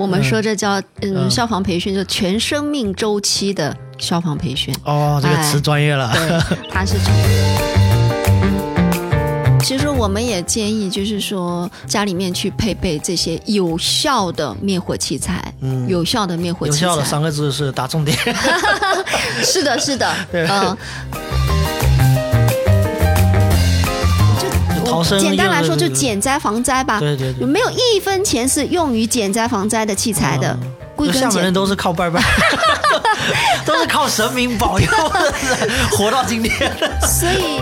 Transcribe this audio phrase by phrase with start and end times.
[0.00, 4.74] 我们说这叫嗯消防培训，就全生命周期的消防培训。
[4.84, 6.10] 哦，这个词专业了。
[6.14, 7.12] 对，它是从。
[9.62, 15.52] 其实我们也建议，就是说家里面去配备这些有效的灭火器材。
[15.60, 16.86] 嗯，有效的灭火器材。
[16.86, 18.16] 有效的三个字是打重点。
[19.44, 20.76] 是的，是的， 嗯。
[25.18, 26.98] 简单来说，就减灾防灾吧。
[27.00, 30.58] 对对对，没有一分钱是用于减灾防灾的器材的。
[31.12, 32.22] 厦门人都是靠拜拜，
[33.64, 34.86] 都是靠神明保佑
[35.92, 36.70] 活到今天。
[37.00, 37.60] 所以。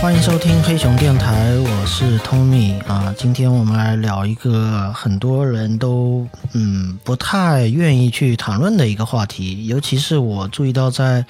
[0.00, 3.14] 欢迎收听黑熊电台，我是 Tommy 啊。
[3.16, 11.24] 今天我们来聊一个很多人都嗯不太愿意去谈论的一个话题，尤其是我注意到在。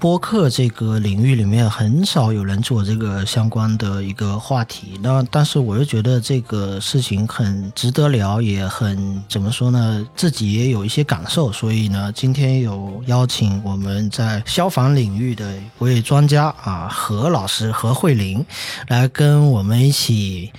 [0.00, 10.06] 播客这个领域里面很少有人做这个相关的一个话题，那但是我又觉得这个事情很值得聊，也很怎么说呢？
[10.14, 18.46] 自己也有一些感受，所以呢，今天有邀请我们在消防领域的一位专家啊，何老师何慧玲，
[18.86, 20.52] 来跟我们一起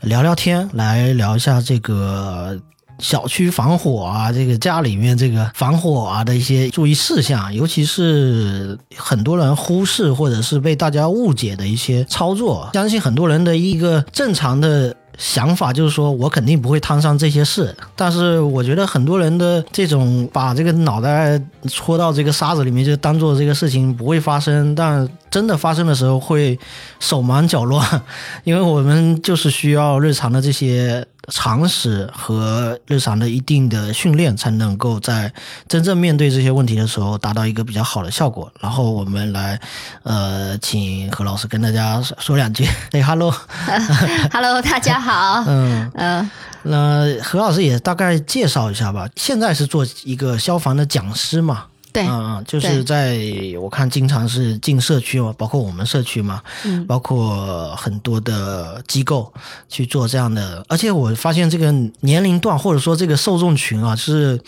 [0.00, 2.58] 聊聊天，来聊一下这个。
[2.98, 14.96] 小区防火啊，这个家里面这个防火啊的一些注意事项，尤其是很多人忽视或者是被大家误解的一些操作，相信很多人的一个正常的。
[15.16, 26.58] 想法就是说，我肯定不会摊上这些事，但是我觉得很多人的这种把这个脑袋戳到这个沙子里面，就当做这个事情不会发生，但真的发生的时候会
[27.00, 28.02] 手忙脚乱，
[28.44, 35.32] 因为我们就是需要日常的这些常识和日常的一定的训练，才能够在
[35.68, 38.52] 真正面对这些问题的时候达到一个比较好的效果。
[38.60, 39.60] 然后我们来，
[40.02, 42.68] 呃，请何老师跟大家说两句。
[42.92, 44.96] 哎，Hello，Hello， 大家。
[45.00, 46.30] 好，嗯嗯，
[46.62, 49.08] 那何老师也大概介绍一下吧。
[49.14, 51.66] 现在是做一个消防的讲师嘛？
[51.96, 53.18] 对，嗯，就是在
[53.60, 59.32] 我看经常是进社区嘛，包括我们社区嘛，嗯，包括很多的机构
[59.68, 60.64] 去做这样的。
[60.68, 64.40] 而且我发现这个年龄段或者说这个受众群啊是。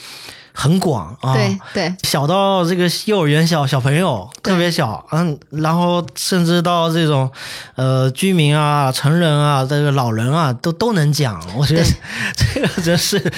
[0.52, 7.30] 很广啊，对对，小到这个幼儿园小小朋友特别小，嗯，然后甚至到这种，
[7.76, 11.40] 呃，居民啊、成人啊、这个老人啊，都都能讲。
[11.56, 11.84] 我觉得
[12.36, 13.32] 这个真是，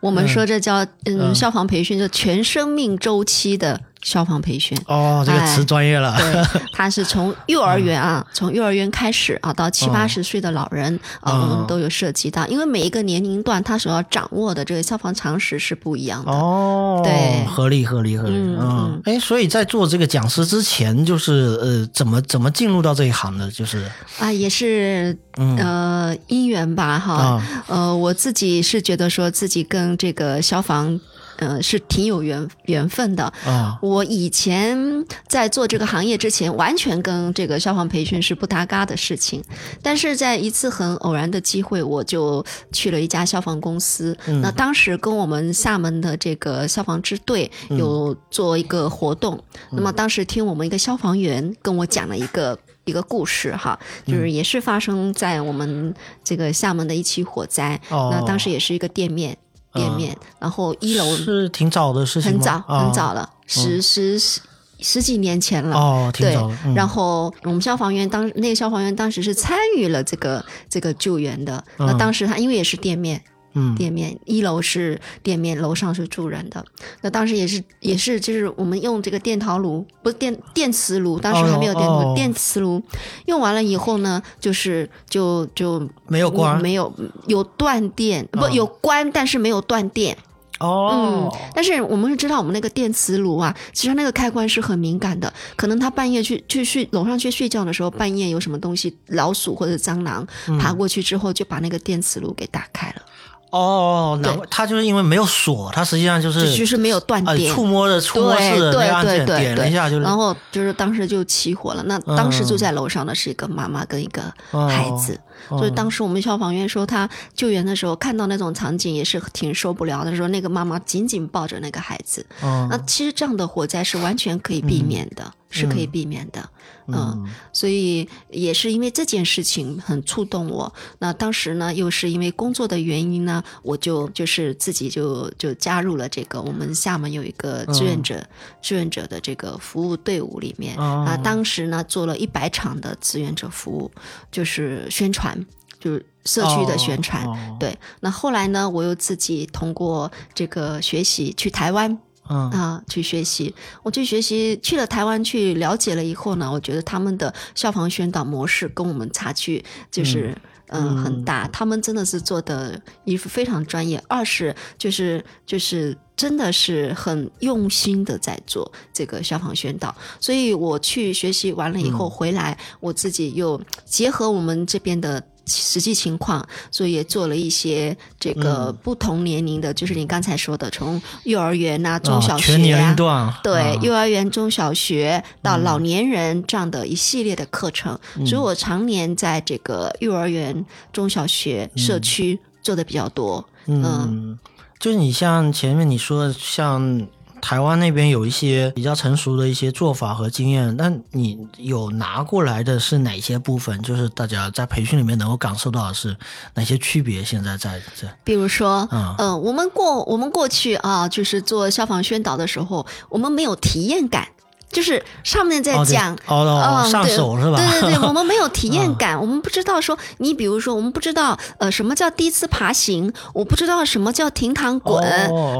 [0.00, 3.80] 我们说这叫嗯，消防培训，就全生命周期的。
[4.02, 6.16] 消防培训哦，这个词专业了。
[6.16, 12.46] 对，他是从幼儿园啊，从幼儿园开始啊，到七八十岁的老人啊，我们都有涉及到。
[12.46, 16.32] 因为每一个年龄段，他所要掌握的这个消防常识是不一样的。
[16.32, 18.34] 哦，对，合理合理合理。
[18.36, 23.50] 嗯，哎，所以在做这个讲师之前，就是呃，怎么怎么进入到这一行的？
[23.50, 27.42] 就是啊，也是呃因缘吧，哈。
[27.66, 30.98] 呃，我自己是觉得说自己跟这个消防。
[31.40, 33.78] 嗯，是挺有缘缘分的啊！
[33.82, 34.78] 我以前
[35.26, 39.42] 在做这个行业之前，完全跟这个消防培训是不搭嘎的事情。
[39.82, 44.16] 但是在一次很偶然的机会，我就去了一家消防公司。
[44.42, 49.42] 那当时跟我们厦门的这个消防支队有做一个活动。
[49.70, 57.80] 那么当时听我们一个消防员跟我讲了一个一个故事哈，就是也是发生在我们这个厦门的一起火灾。
[57.88, 59.36] 那当时也是一个店面。
[59.72, 64.40] 店面，然后一楼是挺早的事情很早很早了，十十十
[64.80, 65.76] 十几年前了。
[65.76, 66.50] 哦，挺早。
[66.74, 71.62] 然后我们消防员当那个消防员当时是参与了这个这个救援的。
[71.78, 73.22] 那当时他因为也是店面。
[73.54, 76.64] 嗯，店面一楼是店面，楼上是住人的。
[77.02, 82.82] 那当时也是也是，就是我们用这个电陶炉，不是电电磁炉，当时还没有电炉，电磁炉。
[83.26, 86.92] 用完了以后呢，就是就就没有关，没有
[87.26, 90.16] 有断电，不有关，但是没有断电。
[90.60, 100.26] 哦，嗯，但是我们是知道，我们那个电磁炉啊，其实那个开关是很敏感的，可能他半夜去去睡楼上去睡觉的时候，半夜有什么东西老鼠或者蟑螂
[100.60, 103.02] 爬过去之后，就把那个电磁炉给打开了。
[103.50, 111.82] 哦，那他就是因为没有锁，他实际上就是就是没有断电，触摸的触摸式的按键点了一下就，然后就是当时就起火了。
[111.82, 115.18] 那当时住在楼上的是一个妈妈跟一个孩子，
[115.48, 122.24] 所以当时我们消防员说他救援的时候看到那种场景也是挺受不了的，说那个妈妈紧紧抱着那个孩子。
[122.40, 125.32] 那其实这样的火灾是完全可以避免的。
[125.50, 126.48] 是可以避免的。
[126.92, 130.72] 嗯，所以也是因为这件事情很触动我。
[130.98, 138.24] 那当时呢，又是因为工作的原因呢，我就就是自己就就加入了这个我们厦门有一个志愿者
[138.60, 141.16] 志愿者的这个服务队伍里面啊。
[141.16, 143.90] 当时呢，做了一百场的志愿者服务，
[144.32, 145.46] 就是宣传，
[145.78, 147.24] 就是社区的宣传。
[147.60, 151.96] 对，那后来呢，我又自己通过这个学习去台湾。
[152.30, 152.50] 嗯。
[152.50, 160.34] 啊，去学习，我去学习，去了台湾去了解了以后呢，我觉得他们的消防宣导模式跟我们差距就是
[160.68, 160.96] 嗯。
[161.02, 175.20] 很大，他们真的是做的衣服非常专业，二是就是就是真的是很用心的在做这个消防宣导，所以我去学习完了以后回来，我自己又结合我们这边的。
[175.50, 187.98] 实际情况，所以也做了一些这个不同年龄的，就是你刚才说的，从幼儿园呐、中小学啊，对，幼儿园、中小学到老年人这样的一系列的课程。
[188.24, 193.44] 所以我常年在这个幼儿园、中小学社区做的比较多。
[193.66, 194.38] 嗯，
[194.78, 197.06] 就是你像前面你说像。
[197.40, 203.80] 台湾那边有一些比较成熟的一些做法和经验，那你有拿过来的是哪些部分？
[203.82, 206.16] 就是大家在培训里面能够感受到的是
[206.54, 207.24] 哪些区别？
[207.24, 214.28] 现在在这，比如说，嗯，我们过我们过去啊，就是做消防宣导的时候，我们没有体验感。
[214.70, 217.56] 就是上面在讲，哦，上手是吧？
[217.56, 225.04] 对对对，我们没有体验感， 我们不知道说，你比如说，我们不知道呃什么叫第一次爬行，我不知道什么叫停躺滚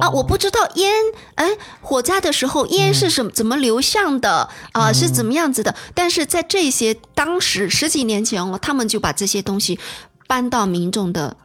[0.01, 0.93] 啊，我不知道烟，
[1.35, 5.75] 哎，火灾的时候烟是什么怎么流向的啊，是怎么样子的？
[5.95, 9.79] 但是在这些当时十几年前哦，他们就把这些东西
[10.29, 11.37] 搬到民众的。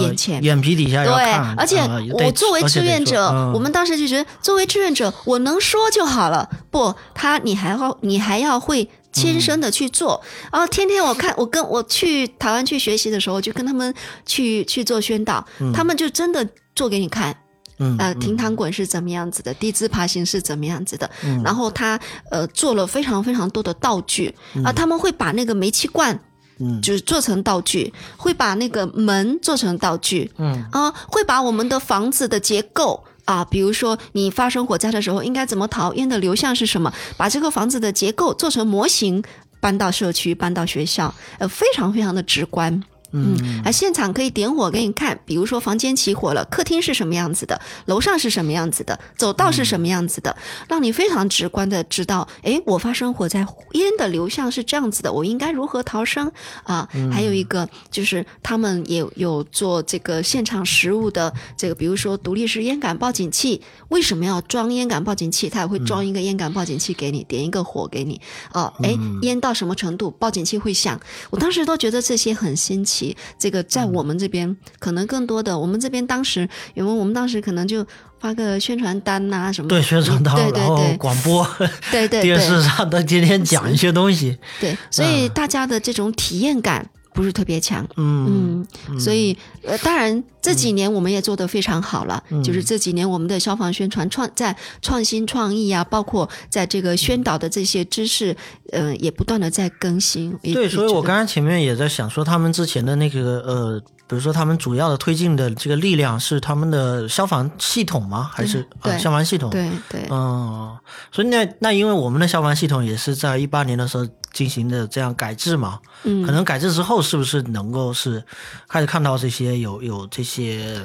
[0.00, 1.80] 眼前眼皮底下对，而且
[2.12, 6.48] 我作为志愿者，我们当时就觉得，作为志愿者，我能说就好了。
[6.70, 10.22] 不，他你还要你还要会亲身的去做。
[10.52, 13.92] 然后天天我看我跟我去台湾去学习的时候，就跟他们
[14.24, 15.44] 去去做宣导，
[15.74, 17.36] 他们就真的做给你看。
[17.78, 21.10] 嗯，呃，停躺滚是怎么样子的，低姿爬行是怎么样子的。
[21.42, 21.98] 然后他
[22.30, 24.32] 呃做了非常非常多的道具
[24.64, 26.20] 啊，他们会把那个煤气罐。
[26.58, 30.64] 嗯，就是做成道具，会把那个门做成道具，嗯。
[30.72, 39.22] 啊，会把我们的房子的结构啊，比如说你发生火灾的时候应该怎么逃，烟的流向是什么，把这个房子的结构做成模型，
[39.60, 42.82] 搬到社区，搬到学校，呃，非常非常的直观。
[43.14, 50.36] 嗯，啊，现场可以点火给你看，比如说房间起火了，客厅是什么样子的，楼上是什么样子的，走道是什么样子的，
[50.68, 56.30] 让你非常直观的知道，哎，我发生火灾，烟的流向是这样子的，我应该如何逃生
[56.64, 56.88] 啊？
[57.12, 65.48] 还有一个就是他们也有做这个现场实物的这个，比如说独立式烟感报警器，为什么要装烟感报警器？
[65.48, 68.20] 他也会装一个烟感报警器给你，点一个火给你，
[68.52, 71.00] 哦，哎，烟到什么程度，报警器会响。
[71.30, 73.03] 我当时都觉得这些很新奇。
[73.38, 77.84] 这个在我们这边可能更多的，我们这边当时因为我们当时可能就
[78.20, 80.96] 发个宣传单呐什么，对宣传单，对对对。
[80.96, 81.46] 广播，
[81.90, 86.88] 对对 电视上的天天讲一些东西，对，所以大家的这种体验感。
[87.14, 98.36] 不是特别强，嗯嗯，所以呃，当然这几年我们也做得非常好了，就是这几年我们的消防宣传创在创新创意啊，包括在这个宣导的这些知识，
[98.72, 100.36] 呃，也不断的在更新。
[100.42, 108.28] 对，所以我刚刚前面也在想说，他们之前的那个呃，比如说他们主要的推进的这个力量是他们的消防系统吗？
[108.34, 108.66] 还是
[108.98, 109.50] 消防系统？
[109.50, 110.76] 对对，嗯，
[111.12, 114.04] 所以那那因为我们的消防系统也是在一八年的时候。
[114.34, 118.22] 进行的这样改制嘛，嗯，可能改制之后是不是能够是
[118.68, 120.82] 开始看到这些有有这些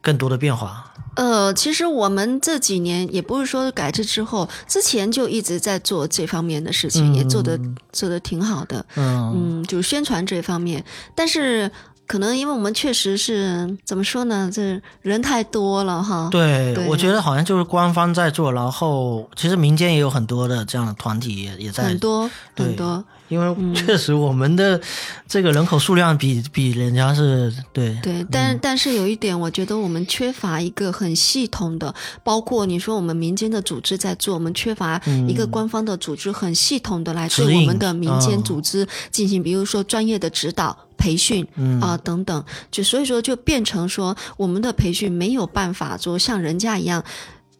[0.00, 0.92] 更多的变化？
[1.14, 7.60] 呃，其实我们这几年也不是说改制之后，之前就一直在做这方面的事情，也做的
[7.92, 9.32] 做的挺好的，嗯。
[9.60, 10.84] 嗯，就是宣传这方面，
[11.14, 11.70] 但是。
[12.10, 14.50] 可能因为我们确实是怎么说呢？
[14.52, 16.28] 这人太多了哈。
[16.28, 23.04] 对，我觉得好像就是官方在做，然后其实民间也有很多的这样的团体也也在很多很多。
[23.28, 24.80] 因为确实我们的
[25.28, 40.76] 这个人口数量比比人家是对对，但但是有一点，我觉得我们缺乏一个很系统的，包括你说我们民间的组织在做，我们缺乏一个官方的组织很系统的来对我们的民间组织进行，比如说专业的指导。
[41.00, 41.46] 培训
[41.80, 47.02] 啊等等，就所以说就变成说我们的培训没有办法说像人家一样，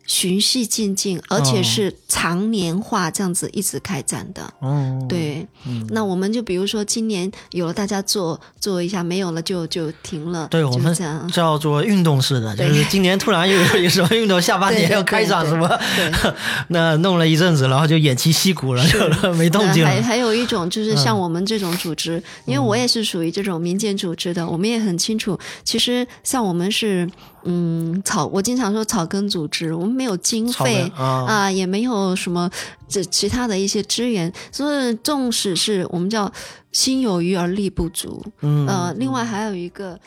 [0.06, 4.42] 循序渐进，而且是常年化这样子一直开展的。
[4.58, 5.46] 哦，对，
[5.90, 10.48] 那我们就比如说今年有了，大家做做一下，没有了就就停了。
[10.50, 15.80] 对我们这样叫做运动式的，就是今年突然又有什么运动，下半年要开展什么，
[16.68, 19.88] 那弄了一阵子，然后就偃旗息鼓了，就没动静了。
[19.88, 27.08] 还还有一种就是像我们这种组织，因为我也是属于这种民间组织的，我们也很清楚，其实像我们是。
[27.44, 32.50] 嗯，草我经常说草根组织，我们没有经费啊，也没有什么
[32.88, 36.30] 这其他的一些资源，所以纵使是我们叫
[36.72, 38.24] 心有余而力不足。
[38.40, 39.98] 嗯，呃，另外还有一个。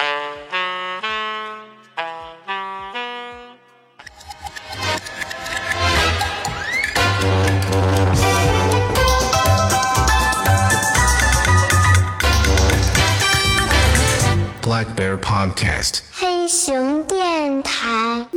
[14.84, 18.28] Black Bear Podcast 黑熊电台。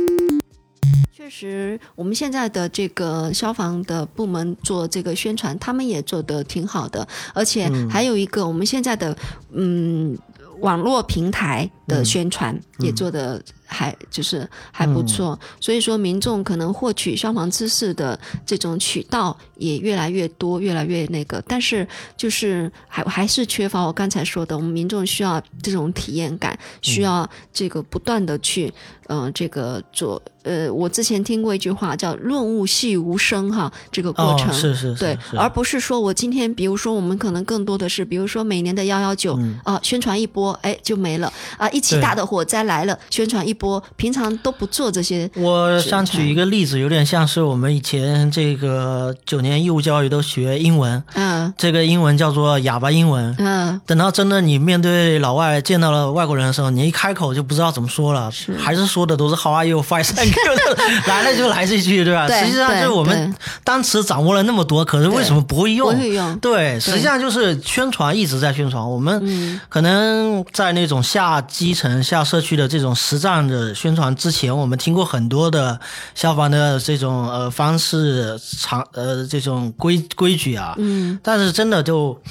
[1.11, 9.17] 确实，我们现在的这个消防的部门做这个宣传，他们也做的挺好的，而且还有一个我们现在的
[9.51, 10.17] 嗯
[10.59, 13.41] 网络平台的宣传也做的。
[13.67, 28.73] 还就是还不错，所以说民众可能获取消防知识的这种渠道也越来越多，越来越那个，但是就是还还是缺乏我刚才说的，我们民众需要这种体验感，需要这个不断的去
[29.09, 41.31] 嗯这个做呃，我之前听过一句话叫“润物细无声”哈，这个过程是是对，而不是说我今天比如说我们可能更多的是，比如说每年的幺幺九啊，宣传一波哎就没了。
[41.57, 43.56] 啊，一起大的火灾来了，宣传一。
[43.57, 45.29] 波平常都不做这些。
[45.35, 59.81] 我想举一个例子，有点像是我们以前这个九年义务教育都学英文，嗯，这个英文叫做哑巴英文，嗯，等到真的你面对老外见到了外国人的时候，你一开口就不知道怎么说了，还是说的都是 How are you?
[59.81, 61.05] Fine, thank you。
[61.07, 62.27] 来了就来这句，对吧？
[62.27, 63.33] 实际上就是我们
[63.63, 65.93] 单词掌握了那么多，可是为什么不会用？
[65.93, 66.37] 不会用。
[66.39, 68.77] 对，实际上就是宣传一直在宣传。
[68.89, 73.46] 我们可能在那种下基层、下社区的这种实战。
[73.47, 75.79] 的宣传之前，我们听过很多的
[76.13, 82.21] 消防的这种呃方式、常呃这种规规矩啊，嗯，但是真的就，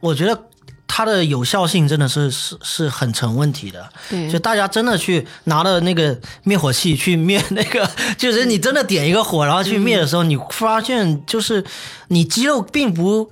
[0.00, 0.40] 我觉得
[0.86, 3.88] 它的有效性真的是是是很成问题的。
[4.08, 11.64] 对，就大家真的去拿了那个灭火器去灭那个， 就是你真的点一个火，然后去灭的时候，你发现就是
[12.08, 13.30] 你肌肉并不。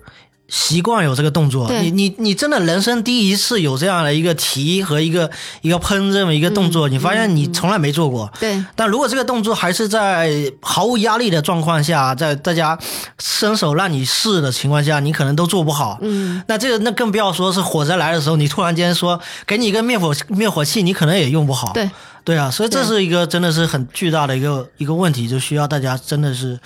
[0.48, 8.32] 习惯有这个动作，你你你真的人生第一次有这样的一个提和一个一个喷这么一个动作，你发现你从来没做过。
[8.40, 8.64] 对。
[8.74, 12.78] 但如果这个动作还是在毫无压力的状况下，在大家
[13.18, 15.98] 伸手让你试的情况下，你可能都做不好。
[16.00, 16.42] 嗯。
[16.48, 21.72] 那这个那更不要说是火灾来的时候，你突然间说给你一个灭火灭火器，你可能也用不好。
[21.74, 21.90] 对。
[22.24, 26.58] 对啊，所以这是一个真的是很巨大的一个一个问题，就需要大家真的是。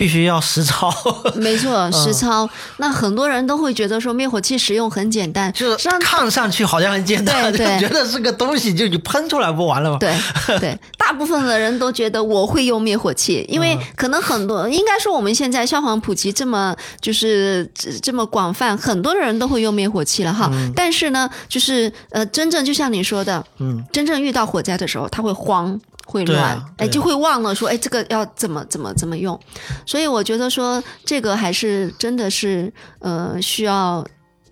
[0.00, 0.90] 必须要实操，
[1.36, 2.48] 没错，实操。
[2.78, 9.98] 那很多人都会觉得说灭火器使用很简单，就是看上去好像很简单，对， 觉得是个东西，就你喷出来不完了吗？
[10.00, 10.16] 对
[10.58, 20.50] 对， 大部分的人都觉得我会用灭火器，因为可能很多，应该说我们现在消防普及这么就是这么广泛，很多人都会用灭火器了哈。
[20.74, 25.78] 但是呢，就是呃，真正就像你说的，嗯，真正遇到火灾的时候，他会慌。
[26.10, 29.38] 会乱，哎，就会忘了说，哎，这个要怎么怎么怎么用，
[29.86, 34.04] 所以我觉得说这个还是真的是，呃，需要。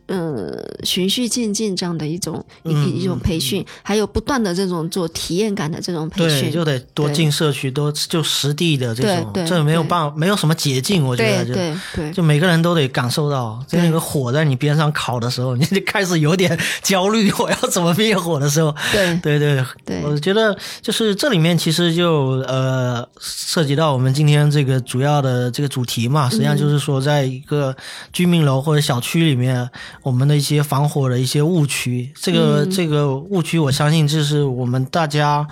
[0.09, 19.15] 呃，循序渐进这样的一种一一种培训，还有不断的这种做体验感的这种培训，对，就得多进社区，多就实地的这种，这没有办，没有什么捷径，我觉得就对对，就每个人都得感受到，在那个火在你边上烤的时候， 你就开始有点 焦虑， 我要怎么灭火的时候，对。
[19.21, 27.77] 对对对，我觉得就是这里面其实就呃涉及到我们今天这个主要的这个主题嘛，实际上就是说，在一个
[28.11, 29.69] 居民楼或者小区里面。
[30.03, 35.47] 我们的一些防火的一些误区，这个这个误区，我相信就是我们大家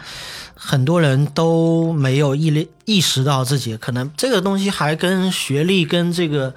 [0.55, 6.55] 很多人都没有意意识到自己可能这个东西还跟学历、跟这个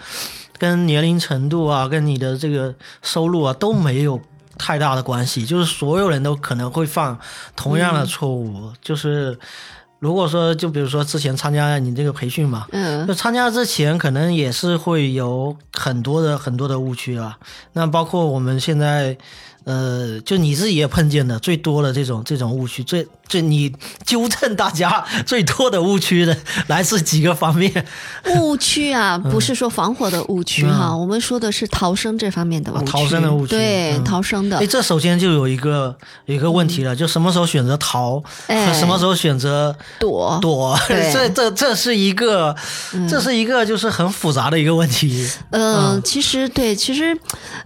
[0.58, 4.19] 跟年龄程度啊、跟你的这个收入啊都没有
[4.58, 7.17] 太大的关系，就是所有人都可能会犯
[7.55, 9.38] 同样的错误，就是。
[10.00, 17.38] 如果说，就比如说之前参加你这个培训嘛，嗯，就参加之前可能也是会有很多的很多的误区啊。
[17.74, 19.18] 那包括我们现在，
[19.65, 23.71] 呃，就你自己也碰见的最多的这种这种误区，最最你
[24.03, 26.36] 纠正大家最多的误区的
[26.67, 27.86] 来自几个方面？
[28.36, 32.86] 误区啊，不是说防火的误区哈，我们说的是逃生这方面的误区。
[32.86, 34.57] 逃生的误区，对，逃生的。
[34.57, 35.95] 哎，这首先就有一个
[36.25, 40.77] 有一个问题了，就什么时候选择逃，什么时候选择躲躲？
[41.13, 42.55] 这这这是一个，
[43.07, 45.29] 这是一个就是很复杂的一个问题。
[45.51, 47.15] 嗯，其实对，其实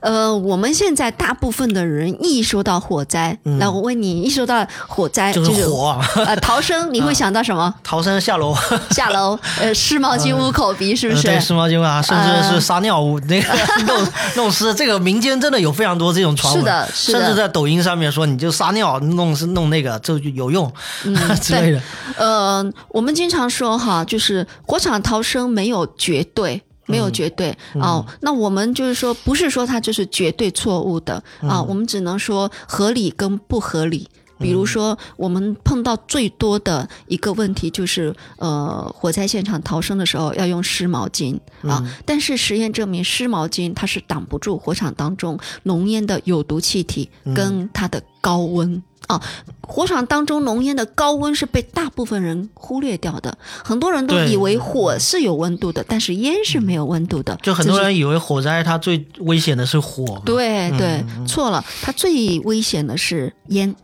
[0.02, 1.94] 呃，我们现在大部分的人。
[1.94, 7.74] 人一说到火灾，那我问你，一说到火灾就是火，呃，逃生你会想到什么？
[7.84, 8.56] 逃生下楼，
[8.92, 11.24] 下楼， 呃，湿毛巾捂口鼻，是不是？
[11.24, 13.54] 对，湿毛巾啊，甚至是撒尿捂那个
[13.86, 14.74] 弄弄湿。
[14.74, 20.72] 这个民间真的有非常多这种传闻，是的，是的甚至在抖音上面说，你就撒尿弄是弄那个就有用
[21.42, 21.82] 之类的。
[22.18, 26.62] 呃，我们经常说哈，就是火场逃生没有绝对。
[26.86, 31.14] 没有绝对哦，那我们就是说，不是说它就是绝对错误的
[31.48, 34.06] 啊，我们只能说合理跟不合理。
[34.40, 48.82] 比如说，我们碰到最多的一个问题就是，呃，火灾现场逃生的时候要用湿毛巾啊，但是实验证明湿毛巾它是挡不住火场当中浓烟的有毒气体跟它的高温。
[49.08, 49.22] 啊，
[49.68, 53.38] 火场当中浓烟的高温是被大部分人忽略掉的。
[53.62, 57.38] 很多人都以为火是有温度的，但是烟是没有温度的。
[57.44, 63.76] 就很多人以为火灾它最危险的是火，对对，错了，它最危险的是烟。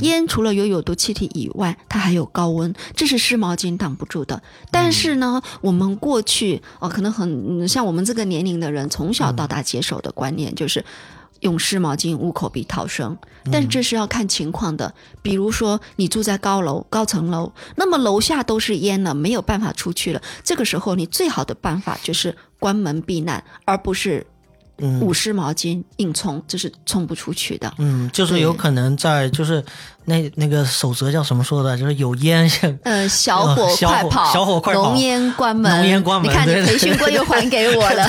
[0.00, 4.42] 烟除了有有毒气体以外，它还有高温，这是湿毛巾挡不住的。
[4.70, 10.84] 但是呢，我们过去哦，可能很像我们这个年龄的人，从小到大接受的观念就是。
[11.40, 13.18] 用湿毛巾捂口鼻逃生，
[13.52, 14.94] 但这是要看情况的。
[15.20, 20.22] 比如说，你住在高楼、高层楼，那么楼下都是烟了，没有办法出去了。
[20.42, 24.26] 这个时候，你最好的办法就是关门避难，而不是。
[24.78, 27.72] 捂湿毛巾硬冲，这是冲不出去的。
[27.78, 29.64] 嗯，就是有可能在，就是
[30.06, 31.78] 那那个守则叫什么说的？
[31.78, 32.50] 就是有烟，
[32.82, 36.28] 呃，小火快跑，小火快跑，浓烟关门，浓烟关门。
[36.28, 38.04] 你看，你培训过又还给我了。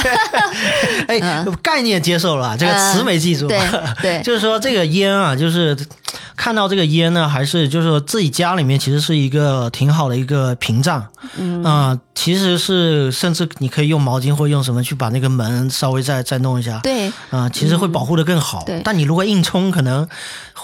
[1.08, 3.48] 哎，概念接受了，这个词没记住。
[3.48, 3.60] 对
[4.02, 5.78] 对，就是说这个烟啊，就是
[6.36, 11.06] 看到这个烟呢，还是就是说自己家里面其实是一个挺好的一个屏障。
[11.38, 16.56] 嗯啊，其实是甚至你可以用毛巾或用什么去把那个门稍微再再弄。
[16.56, 18.64] 一下，对，啊，其实会保护的更好。
[18.66, 20.08] 对，但你如果硬冲，可能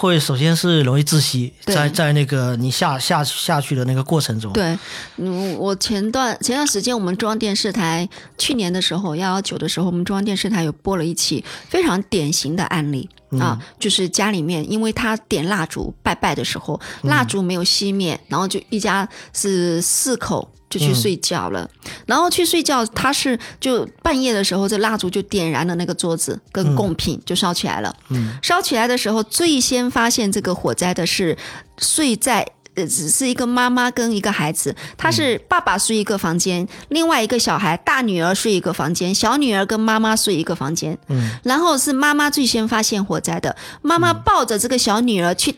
[0.02, 4.52] 会首先是容易窒息，在在那个你下下下去的那个过程中。
[4.52, 4.76] 对，
[5.16, 20.50] 嗯，我前段前段时间我们中央电视台去年的时候幺幺九的时候，我们中央电视台有播了一期非常典型的案例啊，就是家里面因为他点蜡烛拜拜的时候，蜡烛没有熄灭，然后就一家是四口。
[20.72, 21.68] 就去睡觉了，
[22.06, 27.94] 然后去睡觉，他是就半夜的时候，这蜡烛就点燃了那个桌子跟贡品，就烧起来了。
[28.08, 31.36] 嗯，烧起来的时候，最先发现这个火灾的是
[31.76, 40.96] 睡在呃，只是一个妈妈跟一个孩子，他是爸爸睡一个房间，另外一个小孩大女儿睡一个房间，小女儿跟妈妈睡一个房间。
[41.08, 45.54] 嗯，然后是妈妈最先发现火灾的，妈妈抱着这个小女儿去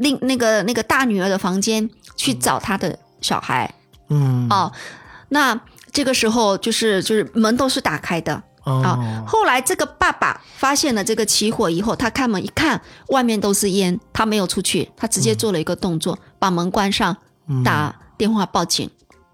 [0.00, 3.74] 另那个那个大女儿的房间去找她的小孩。
[4.08, 4.72] 嗯哦，
[5.28, 5.58] 那
[5.92, 9.24] 这个时候就是就是门都是打开的啊。
[9.26, 17.16] 后来这个爸爸发现了这个起火以后，他开门一看，外面都是烟，他没有出去，他直接做了一个动作，把门关上，
[17.64, 18.90] 打电话报警。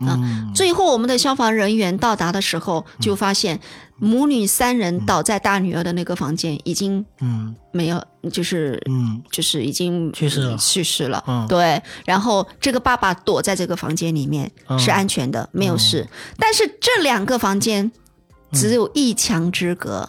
[0.07, 0.19] 啊，
[0.55, 3.59] 最后我们的消防人员到达的时候，就发现
[3.97, 7.55] 母女三人倒在大女儿的那个房间，已经嗯。
[7.73, 9.23] 没有，就是嗯。
[9.31, 11.23] 就是已经去世了，去世了。
[11.27, 11.83] 嗯，对。
[12.05, 16.07] 然后这个爸爸躲在这个房间里面是安全的，没有事。
[16.38, 17.90] 但是这两个房间
[18.53, 20.09] 只有一墙之隔。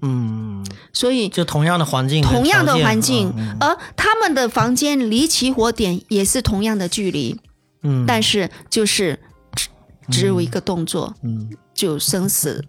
[0.00, 7.36] 嗯，所以就同样的环境，同样的环境，而他们的房间离起火点也是同样的距离。
[7.82, 9.18] 嗯，但是就是
[9.54, 9.68] 只
[10.10, 12.64] 只有一个动作，嗯，就生死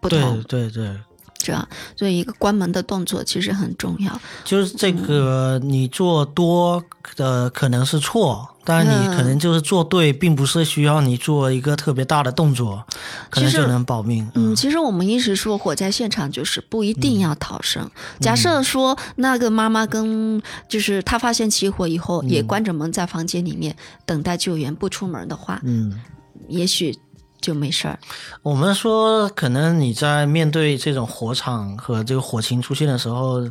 [0.00, 1.00] 不同，对对对，
[1.38, 4.20] 这样，所以一个关门的动作其实很重要。
[4.44, 6.82] 就是这个你做多
[7.16, 8.48] 的可能是错。
[8.66, 12.84] 但你可能就是做对，并不是需要你做一个特别大的动作，
[13.30, 14.28] 可能就能保命。
[14.34, 17.88] 嗯，其实我们一直说火灾现场就是不一定要逃生。
[18.18, 26.00] 假设说那个妈妈跟就是她发现起火以后也关着门在房间里面等待救援不出门的话，嗯，
[26.48, 26.98] 也许
[27.40, 27.96] 就没事儿。
[28.42, 33.48] 我们说，可能你在面对这种火场和这个火情出现的时候，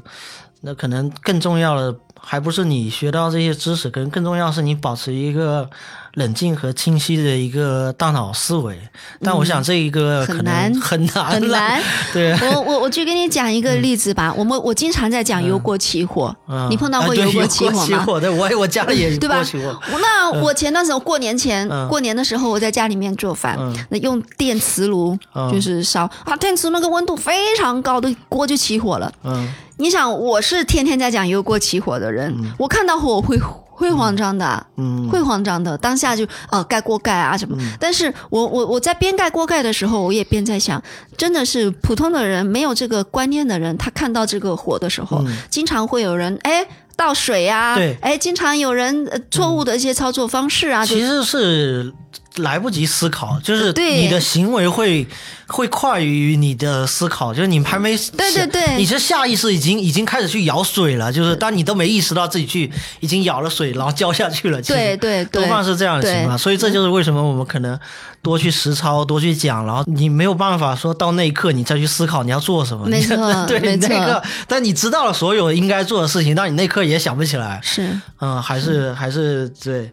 [0.60, 1.98] 那可能更重要的。
[2.28, 5.70] 还不是你学到这些知识，跟更重要是你保持一个
[6.16, 8.78] 冷静和清晰的一个大脑思维。
[9.22, 11.82] 但我想这一个很难很难很难。
[12.12, 14.34] 对，我我我就给你讲一个例子吧。
[14.36, 16.36] 我们我经常在讲 油锅起火，
[16.70, 18.20] 你碰到过油锅起火吗？
[18.20, 19.44] 对，我我家里也对吧？
[19.44, 19.80] 起火。
[20.02, 23.58] 那我前段时间过年前过年的时候，我在家里面做饭，
[23.90, 25.18] 那用电磁炉
[25.52, 29.12] 就是烧啊，电磁那个温度非常高的锅就起火了。
[29.24, 29.48] 嗯，
[29.78, 33.40] 你想我是天天在讲油锅起火的人，我看到火会。
[33.78, 37.58] 会慌张的，嗯，会慌张的，当下就呃盖锅盖啊什么。
[37.78, 40.82] 但是我我我在边盖锅盖的时候，我也边在想，
[41.18, 51.94] 真的是普通的人没有这个观念的人，他看到这个火的时候，经常会有人哎倒水啊，对，哎，经常有人错误的一些操作方式啊，其实是。
[52.38, 55.08] 来不及思考，就是你的行为会
[55.48, 64.62] 会快于你的思考，就是你还没对对对，你是下意识已经已经开始去舀水了，就是当你都没意识到自己去已经舀了水，然后浇下去了。
[64.64, 67.80] 对对对，多半是这样的情况，所以这就是为什么我们可能
[68.22, 72.86] 多去实操，多去讲，然后你没有办法说到那一刻你再去思考你要做什么。
[72.88, 73.16] 没错，
[73.48, 77.60] 对，那个，但你知道了所有应该做的事情，但你那刻也想不起来。
[77.64, 79.92] 是，嗯，还是还是对。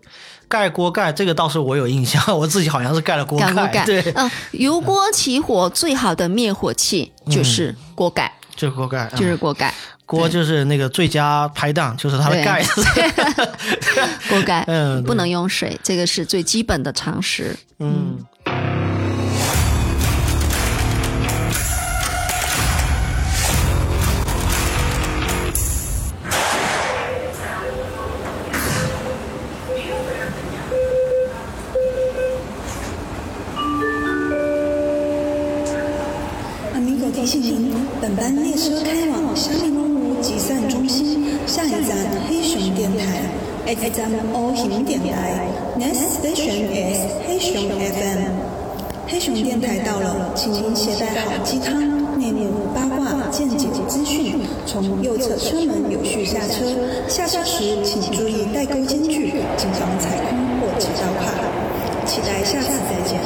[0.53, 3.87] 盖锅盖，这个倒是我有印象， 我自己好像是盖了锅盖。
[3.87, 9.73] 对，嗯，油锅起火最好的灭火器就是锅盖，就是锅盖，就是锅盖。
[10.05, 12.85] 锅就是那个最佳拍档，就是它的盖子。
[14.29, 17.57] 锅盖， 嗯，不能用水，这个是最基本的常识。
[17.79, 18.19] 嗯。
[55.43, 56.65] 车门有序下车。
[57.09, 61.33] 下车时请注意带钩间距，谨防踩空或挤到跨。
[62.07, 63.21] 期待下次再见。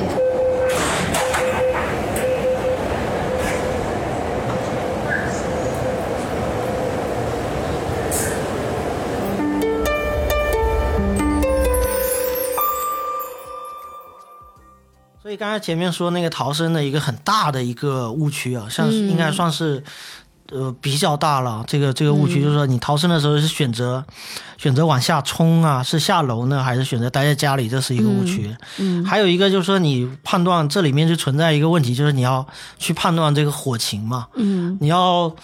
[15.22, 19.82] 所以刚才前面说那个逃生的一个很大的一个误区啊，像是应该算是
[20.50, 21.64] 呃比较大了。
[21.66, 24.04] 这个这个误区就是说，你逃生的时候是选择
[24.58, 27.68] 选择往下冲啊，是下楼呢，还是选择待在家里？
[27.68, 28.54] 这是一个误区。
[28.78, 32.46] 嗯，还有一个就是说，你判断这里面就存在一个问题，就是你要
[32.78, 34.26] 去判断这个火情嘛。
[34.34, 35.34] 嗯，你要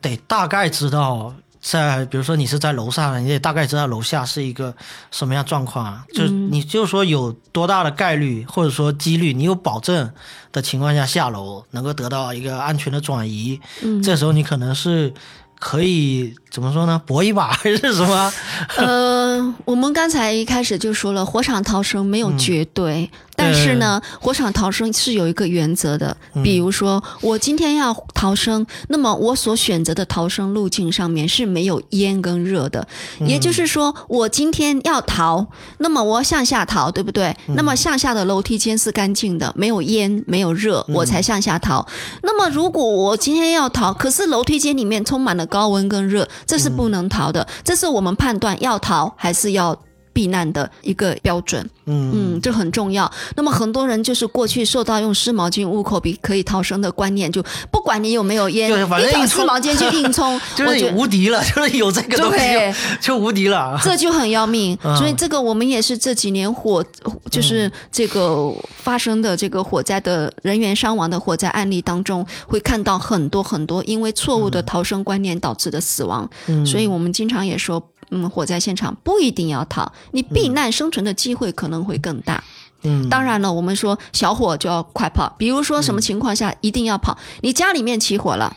[0.00, 1.34] 得大概知道。
[1.70, 4.74] 在比如说你是在楼上，你也大概知道楼下是一个
[5.10, 10.10] 什么样状况，就你就说有多大的概率或者说几率，你有保证
[10.50, 13.60] 的情况下下楼能够得到一个安全的转移，
[14.02, 15.12] 这时候你可能是。
[15.58, 17.00] 可以怎么说呢？
[17.04, 18.32] 搏一把 还是什么？
[18.76, 26.16] 呃，我们刚才一开始就说了，火场逃生没有绝对，但是呢，火场逃生是有一个原则的。
[26.42, 32.86] 比如说，我今天要逃生，那么我所选择的逃生路径上面是没有烟跟热的。
[33.20, 37.36] 也就是说，我今天要逃，那么我向下逃，对不对？
[37.48, 41.86] 那么向下的楼梯间是干净的，没有烟，没有热，我才向下逃。
[42.22, 45.47] 那么如果我今天要逃，可是楼梯间里面充满了。
[45.48, 49.76] 高温跟热，这是不能逃的，这是我们判断要逃还是要
[50.18, 51.64] 避难的一个标准。
[51.86, 53.08] 嗯嗯，这很重要。
[53.36, 62.40] 那么很多人就是过去受到用湿毛巾捂口鼻可以逃生的观念，就不管你有没有烟，一条湿毛巾去硬冲， 就是无敌了，就是有这个东西
[63.00, 64.76] 就无敌了，这就很要命。
[64.98, 66.84] 所以这个我们也是这几年火，
[67.30, 76.28] 就是这个发生的这个火灾的人员伤亡的火灾案例当中，会看到很多很多因为错误的逃生观念导致的死亡。
[76.66, 77.82] 所以我们经常也说。
[78.10, 82.42] 嗯，火灾现场不一定要逃，你避难生存的机会可能会更大。
[82.82, 87.18] 嗯，当然了，我们说小火就要快跑，比如说什么情况下一定要跑？
[87.42, 88.56] 你家里面起火了。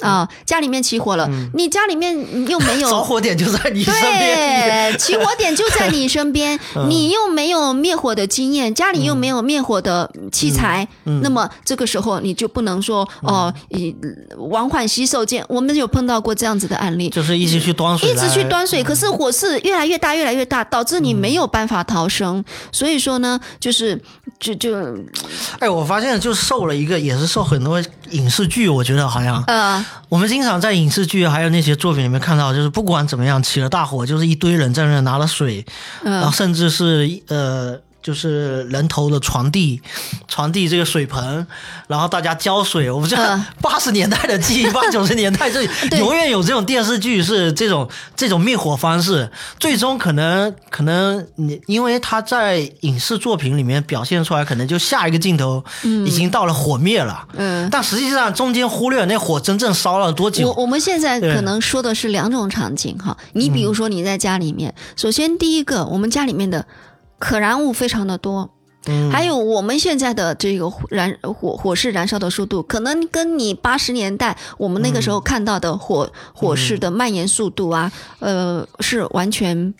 [0.00, 2.14] 啊，家里面起火了，你家里面
[2.48, 6.58] 又没有 着火点就在你身边，对， 起火点就在你身边，
[6.88, 10.86] 你又没有灭火的经验，家里又没有灭火的器材，
[11.22, 13.52] 那么这个时候你就不能说哦，
[14.50, 22.44] 往返洗手间，我们有碰到过这样子的案例，就是一直去端水，一直去端水，可是火势越来越大，越来越大，导致你没有办法逃生。
[22.70, 24.00] 所以说呢，就是
[24.40, 24.76] 就就，
[25.58, 35.64] 哎，我发现就受了一个，也是受很多影视剧，我觉得好像，嗯，我们经常在影视剧还有那些作品里面看到，就是不管怎么样起了大火，就是一堆人在那拿了水，
[36.02, 37.80] 然后甚至是呃。
[38.08, 39.82] 就是人头的传递，
[40.26, 41.46] 传递这个水盆，
[41.88, 42.90] 然后大家浇水。
[42.90, 45.62] 我不知道 八十年代的记忆， 八九十年代这
[45.98, 49.30] 永远有这种电视剧是这种这种灭火方式。
[49.60, 55.62] 最终可能可能你因为他在影视作品里面表现出来，可能就下一个镜头
[56.06, 57.28] 已经到了火灭了。
[57.34, 60.48] 嗯，但实际上中间忽略那火真正烧了多久。
[60.48, 63.14] 我我们现在可能说的是两种场景哈。
[63.34, 66.64] 你比如说你在家里面，首先第一个，我们家里面的。
[67.18, 68.50] 可燃物非常的多，
[68.86, 79.74] 嗯，还有我们现在的这个燃火火势燃烧的速度，可能跟你八十年代我们那个时候看到的火火势的蔓延速度啊，呃，是完全。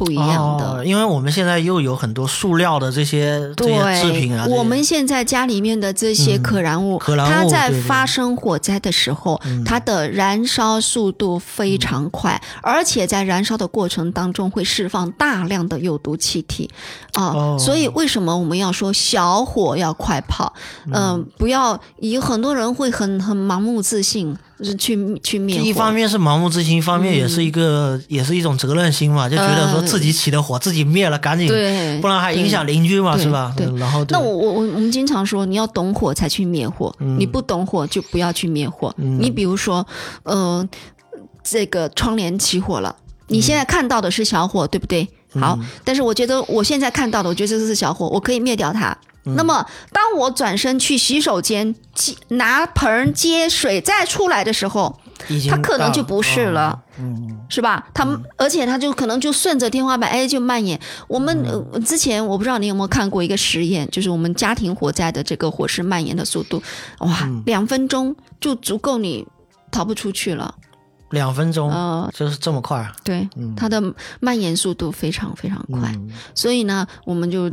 [0.00, 4.46] 不一样的，因为我们现在又有很多塑料的这些这些制品啊。
[4.48, 16.70] 我们现在家里面的这些可燃物，它在发生火灾的时候，它的燃烧速度非常快，而且在燃烧的过程当中会释放大量的有毒气体
[17.12, 17.58] 啊。
[17.58, 20.54] 所以为什么我们要说小火要快跑？
[20.90, 24.34] 嗯，不要有很多人会很很盲目自信。
[24.60, 31.48] 就是去去灭火，一方面是盲目之心，一方面也是一个，也是一种责任心嘛，就觉得说自己起的火自己灭了，赶紧，
[32.00, 33.52] 不然还影响邻居嘛，是吧？
[33.56, 33.66] 对。
[33.78, 38.94] 然后，那我我我我们经常说，你要懂火才去灭火，你不懂火就不要去灭火。
[38.98, 39.86] 你比如说，
[40.24, 40.66] 呃，
[41.42, 42.94] 这个窗帘起火了，
[43.28, 45.08] 你现在看到的是小火，对不对？
[45.40, 48.96] 好，但是我觉得我现在看到的，我觉得这是小火，我可以灭掉它。
[49.24, 54.98] 那么，当我转身去洗手间接拿盆接水再出来的时候，
[55.48, 57.86] 它可能就不是了，嗯，是吧？
[57.92, 58.06] 它
[58.38, 60.80] 而且它就可能就顺着天花板，哎，就蔓延。
[61.06, 61.36] 我们
[61.84, 66.62] 之前我不知道你有没有看过一个实验，就是我们家庭火灾的这个火势蔓延的速度，
[67.00, 69.26] 哇，两分钟就足够你
[69.70, 70.54] 逃不出去了。
[71.10, 71.70] 两分钟，
[72.14, 72.90] 就是这么快？
[73.04, 73.82] 对，它的
[74.20, 75.94] 蔓延速度非常非常快，
[76.34, 77.50] 所以呢，我们就。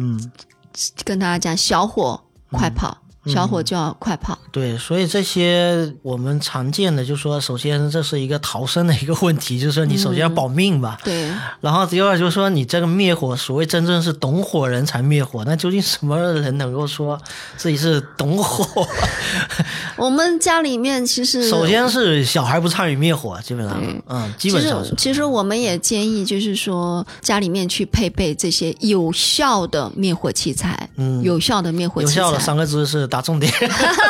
[1.03, 2.97] 跟大家讲，小火快跑。
[3.27, 11.29] 小火就要快跑，对，所以这些我们常见的，就是说，首先这是一个逃生的一个问题，就是说你首先要保命吧，对。
[11.59, 17.19] 然后第二就是说，你这个灭火，所谓真正是懂火人才灭火，那究竟什么人能够说
[17.57, 18.87] 自己是懂火？
[19.97, 24.85] 我们家里面其实首先是小孩不参与灭火，基本上，嗯，基本上。
[24.95, 32.21] 其实我们也建议，就是说家里面去配备这些有效的灭火器材，嗯，有效的灭火器材。
[32.21, 33.07] 有效的三个字是。
[33.17, 33.51] 打重点，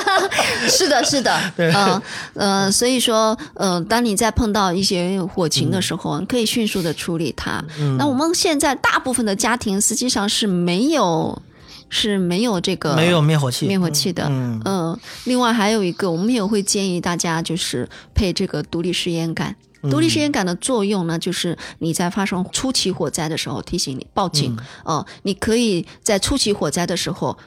[0.67, 2.01] 是的，是的， 嗯
[2.33, 7.63] 呃，所以说，呃，当你在碰到一些火情的时候，可以迅速的处理它。
[7.97, 11.41] 那我们现在大部分的家庭实际上是没有
[11.87, 14.99] 是没有这个没有灭火器灭火器的，嗯。
[15.23, 19.55] 另外还有一个，我们也会建议大家就是配这个独立试验杆。
[19.89, 24.57] 独立试验杆的作用呢，就是你在发生初期火灾的时候提醒你报警。
[24.83, 27.37] 哦，你可以在初期火灾的时候。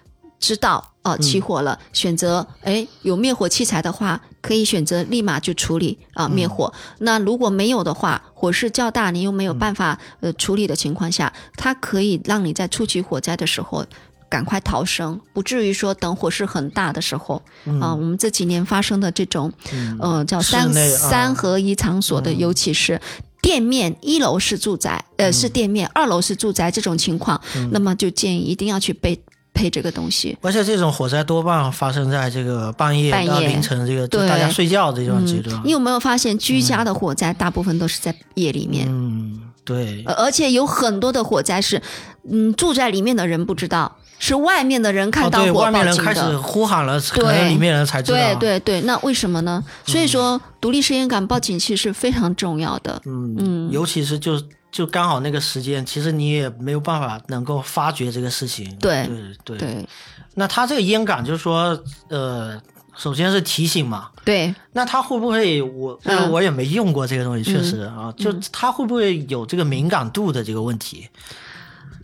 [0.40, 6.72] 知道哦，起火了，选择哎有灭火器材的话，可以选择立马就处理啊灭火。
[6.98, 13.85] 那如果没有的话，火势较大，你又没有办法呃处理的情况下，它可以让你在初期火灾的时候
[14.31, 17.42] 赶快逃生，不至于说等火势很大的时候
[17.81, 17.94] 啊。
[17.94, 19.53] 我们这几年发生的这种
[20.00, 23.00] 呃叫三三合一场所的，尤其是
[23.42, 27.40] 店面一楼是住宅呃是店面，二楼是住宅这种情况，
[27.72, 29.22] 那么就建议一定要去备。
[29.61, 35.61] 配这个东西，而且这种火灾多半发生在这个半夜到凌晨这个就大家睡觉这种阶段。
[35.62, 38.87] 你有没有发现居家的火灾大部分都是在夜里面？
[38.88, 40.03] 嗯，对。
[40.07, 41.83] 而且有很多的火灾是，
[42.31, 48.18] 嗯，住在里面的人不知道，是外面的人看到火外面人开始呼喊了，可能里面人才知道。
[48.18, 49.62] 对对对，那为什么呢？
[49.85, 53.03] 所以说，独立试验感报警器是非常重要的。
[53.05, 54.40] 嗯嗯，尤其是就。
[54.70, 58.74] 就刚好那个时间，其实你也没有办法能够发觉这个事情。
[58.76, 59.09] 对
[59.44, 59.88] 对对。
[60.35, 62.61] 那他这个烟感就是说，呃，
[62.96, 64.11] 首先是提醒嘛。
[64.24, 64.54] 对。
[64.72, 65.61] 那他会不会？
[65.61, 65.98] 我
[66.30, 71.09] 我也没用过这个东西，确实啊，就他会不会有这个敏感度的这个问题？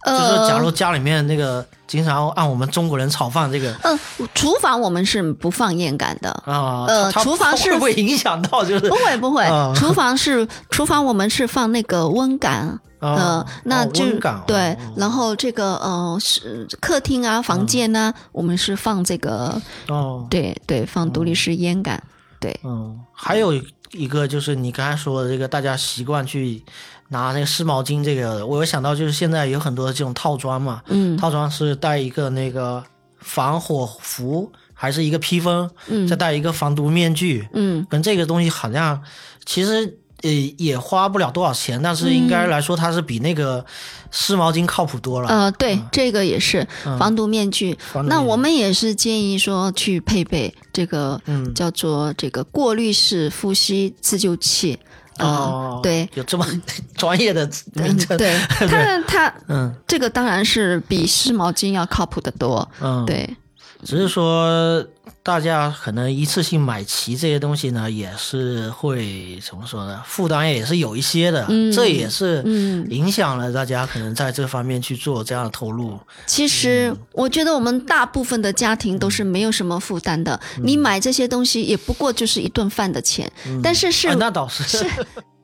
[0.07, 3.99] 就是假如家里面那个经常按我们中国人炒饭这个，嗯，
[4.35, 6.85] 厨房我们是不放烟杆的啊。
[6.87, 8.65] 呃，厨房是会不会影响到？
[8.65, 14.05] 就是不会不会，厨房是厨房我们是放那个温感，呃，那就
[14.47, 14.77] 对。
[14.97, 22.03] 然后这个呃是客厅啊房间呢，我们是放这个哦，对对，放独立式烟杆。
[22.39, 23.53] 对，嗯，还有
[23.93, 26.63] 一个就是你刚才说的这个，大家习惯去
[27.09, 32.83] 拿那个湿毛巾，这个我有想到就是现在有很多这种套装嘛，嗯，套装是带一个那个
[33.19, 39.03] 防火服，还是一个披风，嗯，再带一个防毒面具，嗯，跟这个东西好像
[39.45, 39.99] 其实。
[40.23, 43.65] 呃，也花不了多少钱，但是应该来说，它是比那个
[44.11, 45.29] 湿毛巾靠谱多了。
[45.29, 46.67] 呃，对，这个也是
[46.99, 47.77] 防毒面具。
[48.07, 54.79] 那我们也是建议说去配备这个，嗯叫做这个过滤式呼吸自救器。
[55.19, 56.47] 哦，对，有这么
[56.97, 58.17] 专业的名称。
[58.17, 62.69] 对， 它它，嗯，这个当然是比湿毛巾要靠谱的多。
[62.81, 63.37] 嗯，对。
[63.85, 64.85] 只是说，
[65.23, 70.03] 大家可能一次性买齐这些东西呢，也是会怎么说呢？
[70.07, 72.43] 负担也是有一些的，这也是
[72.89, 75.99] 影响了大家可能在这方面去做这样的投入。
[76.25, 83.31] 其实，我觉得我们大部分的家庭都是没有什么负担的，你买这些东西也不过就是一顿饭的钱。
[83.63, 84.79] 但是是那倒是。
[84.79, 85.07] Black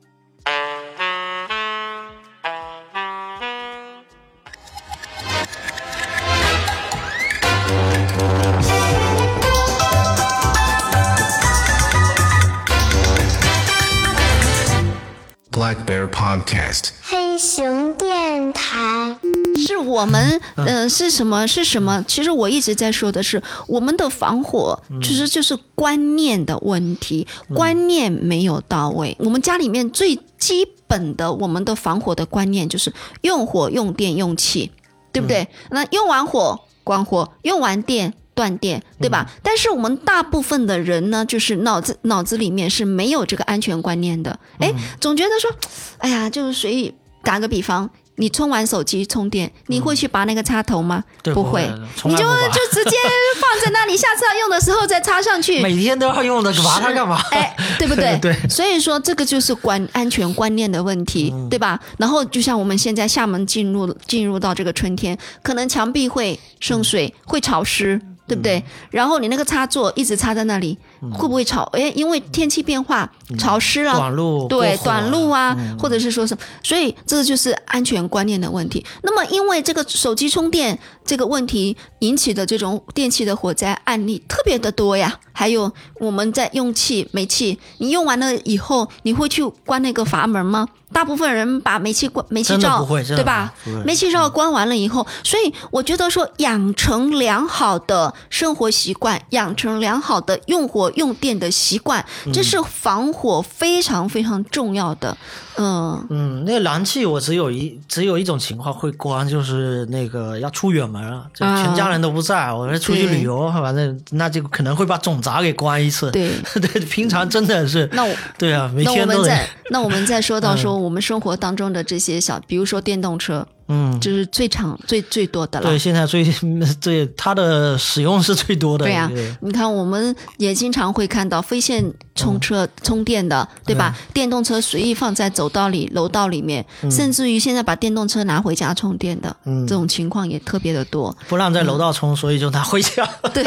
[16.03, 19.15] Bear Podcast，黑熊电台
[19.55, 21.47] 是我们，呃，是什么？
[21.47, 22.03] 是什么？
[22.07, 29.15] 其实我一直在说的是，我们的防火其实就是观念的问题，观念没有到位。
[29.19, 34.71] 我们家里面最基本的，我们的防火的观念就是用火、用电、用气，
[35.11, 35.47] 对不对？
[35.69, 38.13] 那用完火关火，用完电。
[38.33, 39.29] 断电，对吧？
[39.41, 44.37] 但是我们大部分的人呢，就是脑子脑子里面是没有这个安全观念的。
[44.59, 45.51] 哎，总觉得说，
[45.99, 46.93] 哎呀，就是随意
[47.23, 51.03] 打个比方，你充完手机充电，你会去拔那个插头吗？
[51.33, 51.69] 不会，
[52.05, 52.97] 你就就直接
[53.39, 55.61] 放在那里，下次要用的时候再插上去。
[55.63, 57.21] 每天都要用的，拔它干嘛？
[57.31, 58.17] 哎，对不对？
[58.21, 58.35] 对。
[58.49, 61.79] 所以说，这个就是关安全观念的问题，对吧？
[61.97, 67.99] 然后，就像我们现在厦门进入进入到这个春天，可能墙壁会渗水，会潮湿。
[68.27, 68.63] 对不对？
[68.89, 70.77] 然后你那个插座一直插在那里，
[71.11, 71.63] 会不会吵？
[71.73, 76.43] 哎，因为天气变化，潮湿啊，短路对短路啊，或者是说什么？
[76.63, 78.85] 所以这就是安全观念的问题。
[79.01, 85.19] 那么，因为这个手机充电这个问题引起的这种电器的火灾案例特别的多呀。
[85.35, 90.67] 还有我们在用气煤气，你用完了以后，你会去关那个阀门吗？
[90.91, 93.51] 大部分人把煤气关煤气罩，对吧？
[93.83, 105.17] 煤气罩关完了以后，所以我觉得说养成良好的生活习惯，养成良好的用火用电的习惯，这是防火非常非常重要的。
[105.55, 116.11] 嗯嗯，那个燃气我只有一只有一种情况会关，就是那个要出远门了，全家人都不在，我们出去旅游，反正那就可能会把总闸给关一次。
[116.11, 119.13] 对 对，平常真的是那我对啊，每天都。
[119.13, 123.47] 那我们再那我们再说到说我们生活当中的这些小，比如说电动车。
[123.67, 125.69] 嗯，就是最长最最多的了。
[125.69, 126.23] 对，现在最
[126.81, 128.85] 最它的使用是最多的。
[128.85, 129.09] 对呀，
[129.41, 131.83] 你看，我们也经常会看到非线
[132.15, 133.95] 充车充电的，对吧？
[134.13, 139.35] 电动车随意放在走道里、楼道里面，甚至于现在把电动车拿回家充电的，
[139.67, 141.15] 这种情况也特别的多。
[141.29, 143.07] 不让在楼道充，所以就拿回家。
[143.33, 143.43] 对，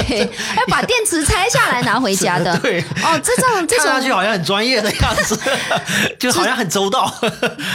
[0.57, 2.57] 要把电池拆下来拿回家的。
[2.61, 5.39] 对，哦，这种这种看上去好像很专业的样子，
[6.19, 7.13] 就好像很周到。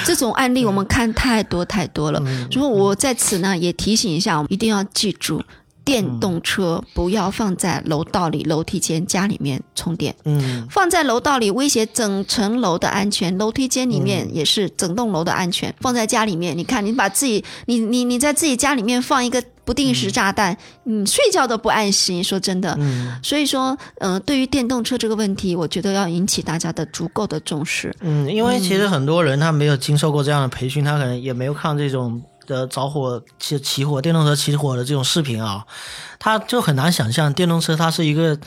[0.06, 2.22] 这种案例我们看太多太多了。
[2.52, 5.42] 如果我在此呢，也提醒一下，我们一定要记住，
[5.84, 10.16] 电动车不要放在楼道里、楼梯间、家里面充电。
[10.26, 15.74] 嗯，放在楼道里威胁整层楼的安全，楼梯间里面也是整栋楼的安全。
[15.82, 22.24] 放在家里面，你看，你把自己，你你你在自己家里面放一个不定时炸弹，你睡觉都不安心。
[22.24, 22.78] 说真的，
[23.24, 27.94] 所以说，嗯，对于电动车这个问题，我觉得要引起大家的足够的重视。
[28.02, 32.22] 嗯，因为其实很多人他没有经受过这样的培训，他可能也没有看这种。
[32.48, 35.66] 的着火起起火，电动车起火的这种视频啊，
[36.20, 38.38] 他就很难想象电动车它是一个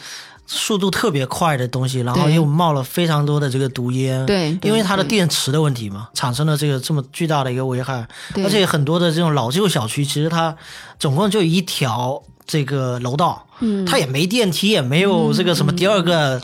[0.46, 10.54] 速度特别快的东西，然后又冒了非常多的这个毒烟，对，因为它的电池的问题嘛，产生了这个这么巨大的一个危害，而且很多的这种老旧小区，其实它
[10.98, 16.40] 总共就一条这个楼道，嗯，它也没电梯，也没有这个什么第二个。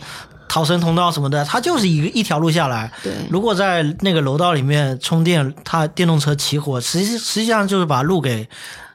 [0.52, 2.90] 逃生通道什么的，它就是一个一条路下来。
[3.04, 8.48] 对，如果在那个楼道里面充电，它电动车起火，实际实际上就是把路给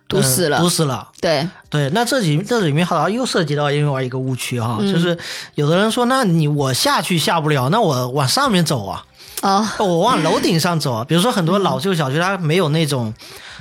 [0.10, 1.08] 堵死了，堵死了。
[1.22, 5.18] 对对，那这里这里面好像又涉及到另外一个误区哈，就是
[5.54, 9.06] 有的人说，那你我下去下不了，那我往上面走啊，
[9.42, 11.06] 哦，我往楼顶上走啊。
[11.08, 13.14] 比如说很多老旧小区，它没有那种。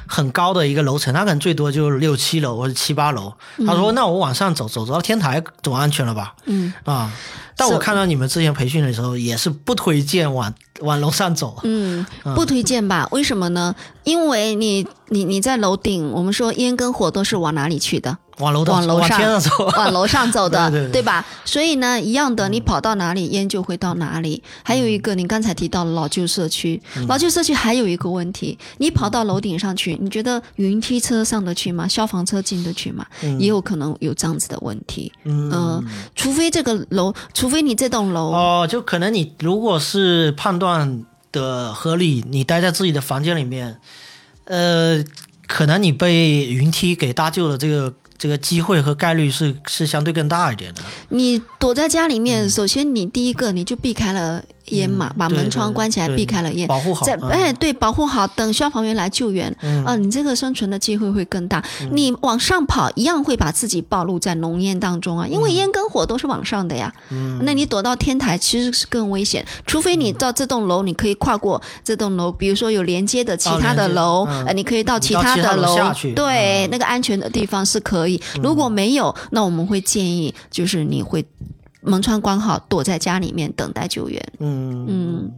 [0.06, 3.32] 很高的一个楼层，它可能最多就六七楼或者七八楼。
[3.66, 7.10] 他说：“那我往上走走走到天台总安全了吧？”嗯啊，
[7.56, 11.58] 但我看到你们之前培训的时候，也是不推荐往往楼上走。
[11.64, 13.08] 嗯，不推荐吧？
[13.10, 13.74] 为什么呢？
[14.04, 18.18] 因为你你你在楼顶，我们说烟跟火都是往哪里去的？
[18.38, 21.24] 往楼往楼上走， 往楼上走的， 对对吧？
[21.44, 24.42] 所以呢，一样的，你跑到哪里，烟就会到哪里。
[24.64, 31.86] 还有一个，你刚才提到老旧社区，老旧社区还有一个问题，你跑到楼顶上去，你觉得云梯车上得去吗？
[31.86, 33.06] 消防车进得去吗？
[33.38, 35.12] 也有可能有这样子的问题。
[35.22, 35.80] 嗯，
[36.16, 43.78] 除非这个楼，除非你这栋楼哦，就可能你如果是判断的合理，你待在自己的房间里面，
[44.44, 45.04] 呃，
[45.46, 47.94] 可能你被云梯给搭救的这个。
[48.16, 50.80] 这个机会和概率是是相对更大一点的。
[51.10, 54.42] 你躲在家里面，首先你第一个你就避开了。
[54.66, 57.04] 烟嘛，把门窗关起来，避开了烟，保护好。
[57.04, 59.54] 在哎，对，保护好，等消防员来救援，
[59.84, 61.62] 啊，你这个生存的机会会更大。
[61.92, 66.92] 你往上跑，一样会把自己暴露在浓烟当中啊，因为烟跟火都是往上的呀。
[67.10, 75.76] 嗯，那你躲到天台其实是更危险，除非你到这栋楼，你可以跨过这栋楼，比如说有连接的其他的楼，呃，你可以到其他的楼，
[76.14, 78.20] 对，那个安全的地方是可以。
[78.42, 81.24] 如果没有，那我们会建议，就是你会。
[81.84, 84.20] 门窗关好，躲在家里面等待救援。
[84.40, 85.32] 嗯嗯，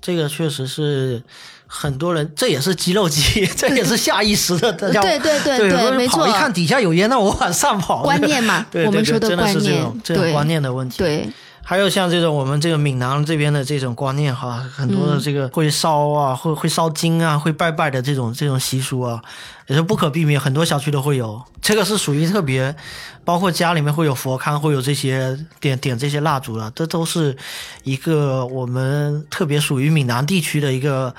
[0.00, 1.22] 这个确实是
[1.66, 4.72] 很多人，这也是肌肉记忆， 这也是下意识的。
[4.72, 6.28] 对对对对，没错。
[6.28, 8.02] 一看底下有烟，那我往上跑。
[8.02, 10.98] 观念嘛，我们说的观念，这种观念的问题。
[10.98, 11.28] 对。
[11.68, 19.20] 还有像这种我们这个闽南这边的这种观念哈，很多的这个会烧啊，会会烧金啊，会拜拜的这种这种习俗啊，
[19.66, 21.42] 也是不可避免，很多小区都会有。
[21.60, 22.74] 这个是属于特别，
[23.22, 27.36] 包括家里面会有佛龛，会有这些点点这些蜡烛的，这都是
[27.84, 31.14] 一个我们特别属于闽南地区的一个。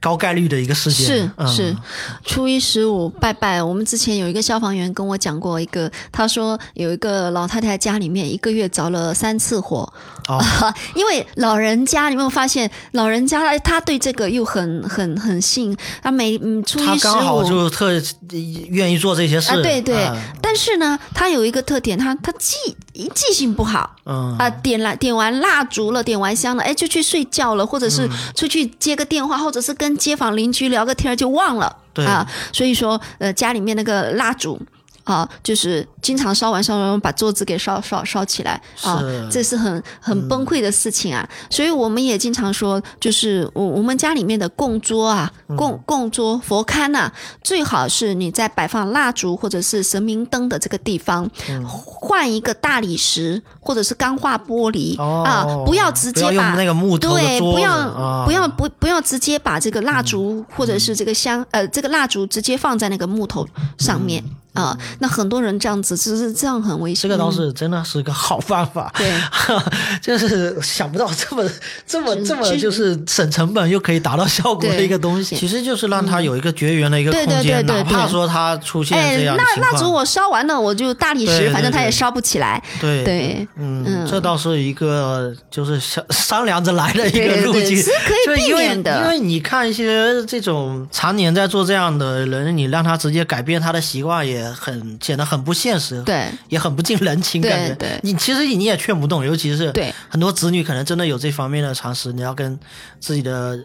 [0.00, 1.06] 高概率的一个事件。
[1.06, 1.76] 是是，
[2.24, 3.62] 初一十五拜拜。
[3.62, 9.92] 我们之前有一个消防员跟我讲过一个，他说有一个老太太家里面一个月着了三次火，
[10.28, 10.40] 哦，
[10.94, 17.90] 因为老人家，你有没有发现老人家他对这个又很很很信，他每嗯初一十五刚好就特
[18.70, 20.08] 愿意做这些事，对对。
[20.40, 22.54] 但是呢，他有一个特点，他他记
[23.14, 24.36] 记性不好，嗯。
[24.38, 29.87] 啊，点了点完蜡烛了，点完香了，哎，就去睡觉了，或者是出去接个电话，或者是跟。
[29.88, 34.60] 跟街坊邻居聊个天就忘了啊，所以说呃家里面那个蜡烛
[35.04, 41.26] 啊，就是经常烧完烧完把桌子给烧烧烧起来啊，这是很很崩溃的事情啊。
[41.48, 47.10] 所以我们也经常说，就是我我们家里面的供桌啊，供供桌佛龛呐，
[47.42, 51.26] 最好是你在摆放蜡烛或者是神明灯的这个地方，
[51.66, 63.46] 换一个大理石或者是钢化玻璃啊，不要直接把那个木头对，不要不要不不要直接把这个蜡烛或者是这个香呃这个蜡烛直接放在那个木头
[63.76, 64.24] 上面。
[64.54, 67.02] 啊，那很多人这样子，其实这样很危险。
[67.02, 68.92] 这个倒是真的是个好办法。
[68.96, 69.08] 对，
[70.02, 71.48] 就是想不到这么
[71.86, 75.36] 这么这么就是省成本又可以达到效果的一个东西。
[75.36, 82.60] 其实就是让它有一个绝缘的一个空间，哪怕说它出现这样那蜡烛我烧完了，我就大理石，反正它也烧不起来。
[82.80, 83.04] 对。
[83.04, 89.00] 对，嗯，这倒是一个就是商商量着来的一个路径，是可以避免的。
[89.02, 94.48] 因为你看一些这种常年在做这样的人，你让他直接改变他的习惯也。
[94.58, 98.00] 很显得很不现实，对，也很不近人情，感觉。
[98.02, 102.58] 你其实你也劝不动，尤其是对很多子女可能真的有这方面的常识，你要跟
[102.98, 103.58] 自己的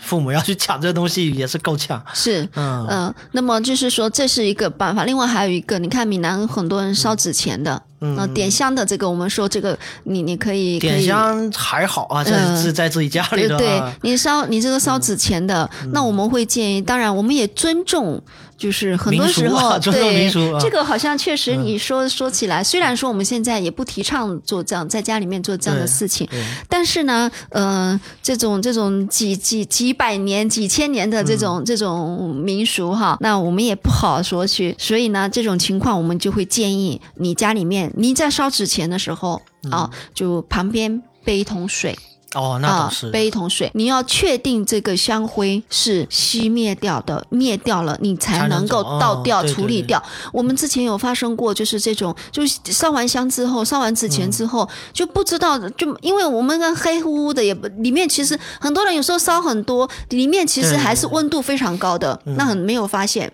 [0.00, 2.02] 父母要去抢这东西也是够呛。
[2.14, 3.14] 是，嗯嗯。
[3.32, 7.82] 那么就是说这是一个办法，另外还有一个，你看闽南很多人烧纸钱的。
[8.00, 13.56] 嗯，点香的这个，我们说这个，你你可以点香还好啊，在是在自己家里的。
[13.56, 18.22] 对，你烧你这个烧纸钱的，那我们会建议，当然我们也尊重，
[18.56, 20.30] 就是很多时候对
[20.60, 26.28] 这个好像确实你说说起来，虽然说我们现在也不提倡做这样在家里面做这样的事情，
[26.68, 37.87] 但是呢，呃，这种这种几几几百年、几千年的这种这种民俗哈，那我们也不好说去，所以呢，这种情况我们就会建议你家里面。
[37.96, 41.98] 你在烧纸钱的时候啊，就旁边备一桶水
[42.34, 43.70] 哦，那倒是备一桶水。
[43.74, 50.02] 你要确定这个香灰是熄灭掉的，灭掉了，你才能够倒掉处理掉。
[50.30, 63.32] 我们之前有发生过，就是这种，就是烧完香之后，烧完纸钱之后，就不知道，就因为我们那黑乎乎的，也不里面其实很多人有时候烧很多，里面其实还是温度非常高的，那很没有发现。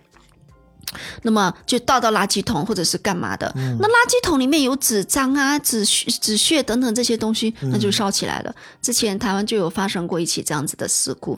[1.23, 3.51] 那么就倒到垃圾桶或者是干嘛的。
[3.55, 8.55] 那垃圾桶里面有纸张啊、纸纸屑等等这些东西，那就烧起来了。
[8.83, 11.37] 之前台湾就有发生过一起这样子的事故，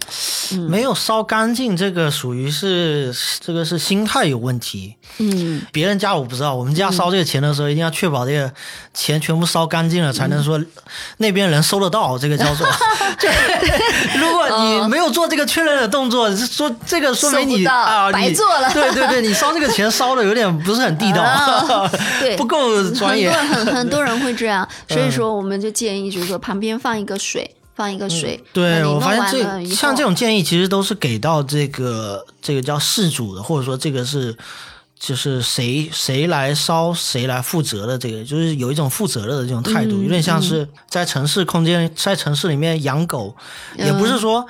[0.69, 4.97] 没有烧干净，这个属于是这个是心态有问题。
[5.19, 8.53] 嗯，别人家我不知道，我们家烧这个钱的时候，一定要确保这个
[8.93, 10.61] 钱全部烧干净了，才能说
[11.19, 12.17] 那边人收得到。
[12.19, 12.67] 这个叫做，
[14.19, 18.73] 如果你没有做这个确认的动作，说这个说明你啊，白做了。
[18.73, 21.89] 对对对，你烧这个钱烧的有点不是很地道，
[22.21, 23.31] 对，不够专业。
[23.31, 28.43] 很很多人会这样， 所以说我们就建议，就是说旁边放一个水，放一个水。
[28.53, 34.37] 对我发现这像这种建议，其实都是给到这个这个叫事主的，或者说这个是。
[34.99, 43.37] 就是谁谁来烧谁来负责的，这个就是有一种负责任的这种态度，有点像是在城市空间，在城市里面养狗，
[43.77, 44.47] 也不是说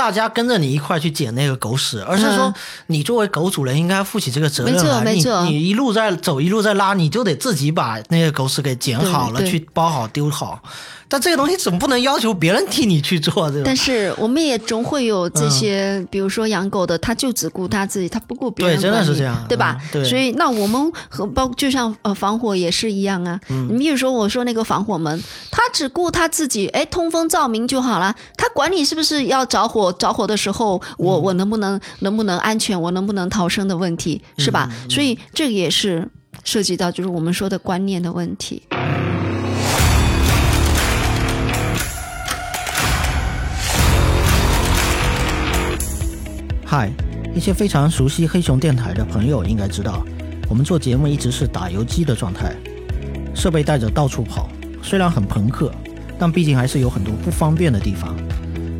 [0.00, 2.54] 大家跟着你一块去捡那个狗屎，而是说
[2.86, 5.04] 你作为狗主人应该负起这个责任来。
[5.04, 10.62] 没错，你你一路在走，一路在拉，你就得自己把那个狗屎给捡好了，去包好丢好。
[11.10, 13.64] 但这个东西总不能要求别人替你去做，对吧？
[13.66, 18.76] 但是我们也总会有这些，比如说养狗的，他就只顾他自己，他不顾别人。
[18.76, 19.76] 对，真的是这样，对吧？
[19.90, 20.04] 对。
[20.04, 23.40] 所以那我们和包就像呃防火也是一样啊。
[23.48, 23.66] 嗯。
[23.72, 34.70] 你比如说我说那个防火门，他只顾他自己，哎，通风照明就好了，他管你是不是要着火，着火的时候我我能不能能不能安全，我能不能逃生的问题，是吧？
[34.88, 36.08] 所以这个也是
[36.44, 38.62] 涉及到就是我们说的观念的问题。
[46.72, 46.88] 嗨，
[47.34, 50.04] 一些非常熟悉黑熊电台的朋友应该知道，
[50.48, 52.54] 我们做节目一直是打游击的状态，
[53.34, 54.48] 设备带着到处跑，
[54.80, 55.72] 虽然很朋克，
[56.16, 58.14] 但毕竟还是有很多不方便的地方。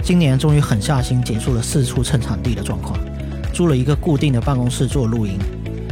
[0.04, 2.96] 今年终于狠下心结束了四处蹭场地的状况，
[3.52, 5.36] 租了一个固定的办公室做录音，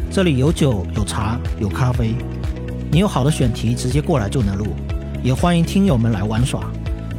[0.08, 2.14] 这里有酒有茶有咖啡，
[2.92, 4.68] 你有好的选题直接过来就能录，
[5.20, 6.60] 也欢迎听友们来玩耍。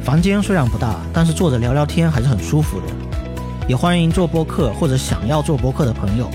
[0.02, 2.86] 房间虽然不大，但是坐着聊聊天还是很舒服的。
[3.70, 6.28] 也欢迎做播客或者想要做播客的朋友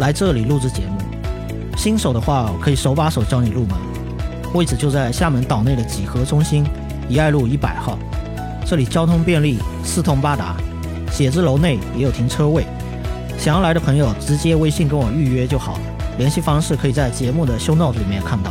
[0.00, 0.98] 来这里录制节目。
[1.76, 3.78] 新手的话，可以手把手教你入门。
[4.54, 6.66] 位置就在厦门岛内的几何中心
[7.08, 7.96] 怡爱路一百号。
[8.66, 10.56] 这里交通便利，四通八达，
[11.12, 12.66] 写字楼内也有停车位。
[13.38, 15.78] 想要来的朋友，直接微信跟我预约就好。
[16.18, 18.50] 联系方式可以在节目的 show note 里面看到。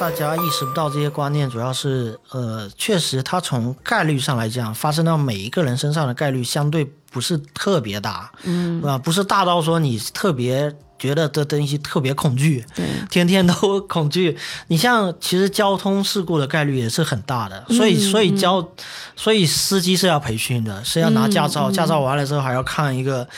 [0.00, 14.38] 大家意识不到这些观念，主要是呃，确实它从概率上来讲，发生到每一个人身上的概率相对不是特别大，嗯，啊，不是大到说你特别觉得这东西特别恐惧，对，天天都恐惧。
[14.68, 18.66] 你像其实交通事故的概率也是很大的，所以所以交，
[19.14, 23.28] 所以司机是要培训的，是要拿驾照，驾照完了之后还要看一个。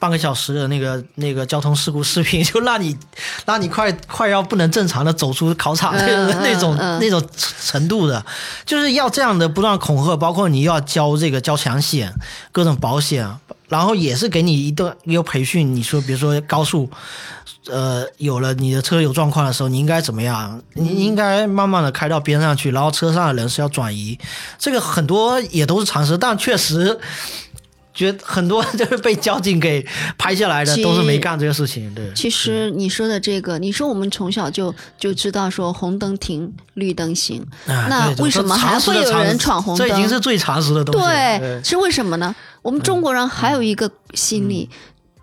[0.00, 2.96] 半个小时的那个那个交通事故视频， 就让你
[3.44, 6.06] 让你快快要不能正常的走出考场那
[6.40, 7.22] 那种那种
[7.62, 8.24] 程度的，
[8.64, 12.12] 就是要这样的不断恐吓，包括你要交这个交强险、
[12.50, 13.30] 各种保险，
[13.68, 15.76] 然后也是给你一段一个培训。
[15.76, 16.90] 你说，比如说高速，
[17.68, 20.62] 呃，有了你的车有状况的时候，你应该怎么样？
[20.72, 24.18] 你应该慢慢的开到边上去，然后车上的人是要转移。
[24.58, 26.98] 这个很多也都是常识，但确实。
[27.92, 29.84] 觉得很多就是被交警给
[30.16, 31.92] 拍下来的，都是没干这个事情。
[31.94, 39.88] 对，其实你说的这个，你说我们从小就就知道说红灯停，绿灯行，那为什么还会有人闯红灯？
[39.88, 41.06] 这已经是最常识的东西。
[41.06, 42.34] 对，是为什么呢？
[42.62, 44.70] 我们中国人还有一个心理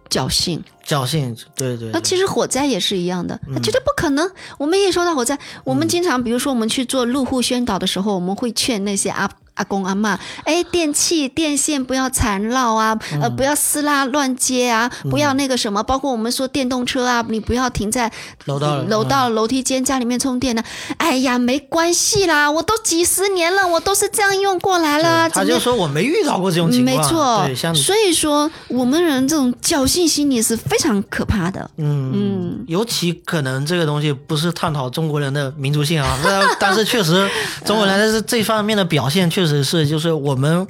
[0.10, 1.90] 侥幸，侥幸，对对。
[1.92, 4.30] 那其实火灾也是一样的，他绝对不可能。
[4.58, 9.30] 我们一说到火灾，我们经常比如说我们去做路户宣导的时候，我们会劝那些阿。
[9.58, 18.12] 阿公阿妈，哎，电器电线不要缠绕啊，呃，不要撕拉乱接啊，不要那个什么，包括我们说电动车啊，你不要停在
[18.46, 20.64] 楼道楼道楼梯间家里面充电的。
[20.98, 25.28] 哎呀，没关系啦，我都几十年了，我都是这样用过来啦。
[25.28, 27.74] 他就说我没遇到过这种情况，没错。
[27.74, 31.68] 所以说我们人这种侥幸心理是非常可怕的。
[31.78, 36.16] 嗯嗯，尤其可能这个东西不是探讨中国人的民族性啊，
[36.60, 37.28] 但是确实
[37.66, 39.47] 中国人在这方面的表现确实。
[39.48, 40.68] 是是，就是我们。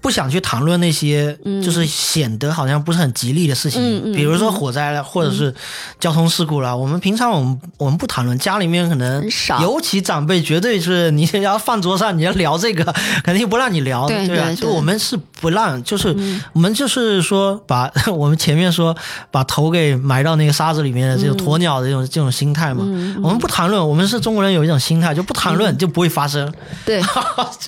[0.00, 5.54] 不想去谈论那些，就是显得好像不是很吉利的事情，比如说火灾了，或者是
[5.98, 6.74] 交通事故了。
[6.74, 9.22] 我们平常我们我们不谈论，家里面可能
[9.60, 12.82] 尤其长辈绝对是你要饭桌上你要聊这个，
[13.22, 14.54] 肯定不让你聊，对吧？
[14.54, 16.16] 就我们是不让，就是
[16.54, 18.96] 我们就是说把 我们前面说
[19.30, 22.82] 把头给埋到那个沙子里面的这种鸵鸟的这种这种心态嘛。
[23.22, 26.50] 我们不谈论，我们是中国人有一种心态，就不谈论就不会发生。
[26.86, 27.02] 对，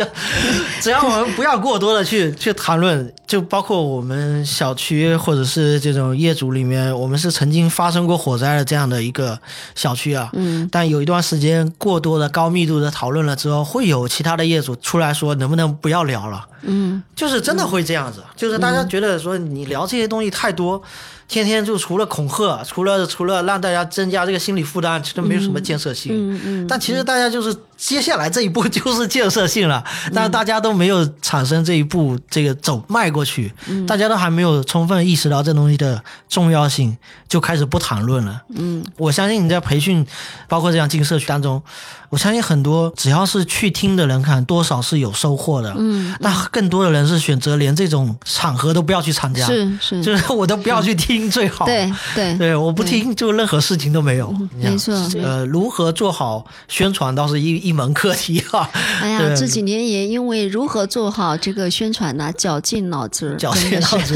[0.80, 2.21] 只要我们不要过多的去。
[2.30, 9.38] 去去谈论，就包括我们小区或者是这种业主里面，我们是曾经发生过火灾的这样的一个
[9.74, 10.30] 小区啊。
[10.34, 10.68] 嗯。
[10.70, 16.46] 但有一段时间过多的高密度的讨论了之后，会有其他的业主出来说，能不能不要聊了？
[16.62, 17.02] 嗯。
[17.16, 20.82] 就是真的会这样子，就是大家觉得说你聊这些东西太多。
[21.28, 26.12] 天天就除了恐吓，除了除了让大家增加这个心理负担，其实没有什么建设性。
[26.12, 26.66] 嗯嗯。
[26.66, 29.82] 但其实大家就是接下来这一步就是建设性了，
[30.14, 33.52] 但是大家都没有产生这一步，这个走迈过去，
[33.88, 36.96] 大家都还没有充分意识到这东西的重要性，
[37.28, 38.40] 就开始不谈论了。
[38.54, 38.84] 嗯。
[38.96, 40.06] 我相信你在培训，
[40.46, 41.60] 包括这样进社区当中。
[42.08, 45.74] 我相信很多只要是去听的人，看多少是有收获的。
[45.78, 49.46] 嗯，那更多的人是选择连这种场合都不要去参加。
[49.46, 51.64] 是是，就是我都不要去听最好。
[51.64, 54.30] 对对对，我不听就任何事情都没有。
[54.54, 54.94] 没错。
[55.22, 58.68] 呃，如何做好宣传倒是一一门课题哈。
[59.00, 63.34] 哎呀，这几年也因为如何做好这个宣传呢，绞尽脑汁。
[63.38, 64.12] 绞尽脑汁。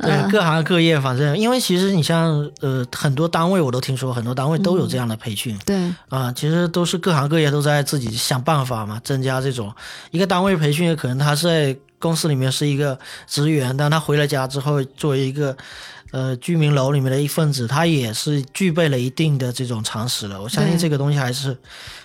[0.00, 5.58] 对， 各行各业，反正因为其实你像呃很多单位我都听说，很多单位都有这样的培训。
[5.66, 5.92] 对。
[6.08, 6.92] 啊，其实都是。
[6.92, 9.74] 是各行各业都在自己想办法嘛，增加这种
[10.10, 15.56] 一个单位培训，可能他是在公司里面是一个职员，但他回了家之后，作为一个
[16.12, 20.40] 呃居民楼里面的一份子，他也是具备了一定的这种常识了。
[20.40, 21.56] 我相信这个东西还是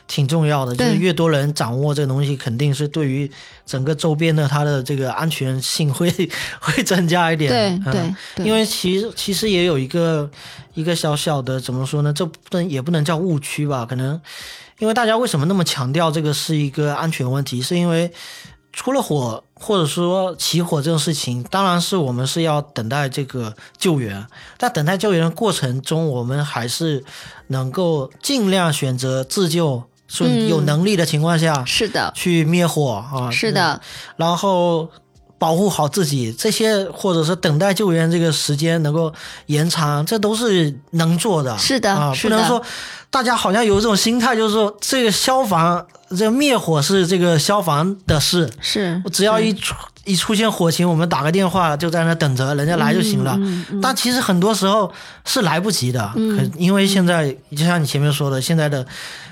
[0.08, 3.30] 挺重要的，就是越多人掌握这个东西，肯定是对于
[3.66, 6.12] 整个周边的它的这个安全性会
[6.60, 7.52] 会增加一点。
[7.84, 7.94] 对
[8.36, 10.30] 对，因为其实其实也有一个
[10.74, 12.12] 一个小小的怎么说呢？
[12.12, 13.86] 这不能也不能叫误区吧？
[13.86, 14.20] 可能。
[14.80, 17.60] 因为大家为什么那么强调这个是一个安全问题？
[17.60, 18.12] 是因为
[18.78, 24.28] 出了火或者说起火这种事情，当然是我们是要等待这个救援。
[24.60, 27.04] 在等待救援的过程中，我们还是
[27.48, 33.82] 能够尽量选择自救，是有能力的情况下，是的，去灭火啊，是的，
[34.16, 34.88] 然后
[35.40, 39.14] 保护好自己，这些或者是等待救援这个时间能够
[39.46, 41.58] 延长，这都是能做的。
[41.58, 42.62] 是的，啊，不能说。
[43.10, 45.84] 大家好像有一种心态，就是说这个消防、
[46.16, 49.74] 这灭火是这个消防的事，是只要一出
[50.04, 53.40] 一出现火情，我们打个电话就在那等着人家来就行了。
[53.82, 54.92] 但其实很多时候
[55.24, 58.86] 是来不及的，可因为现在就像你前面说的，现在的。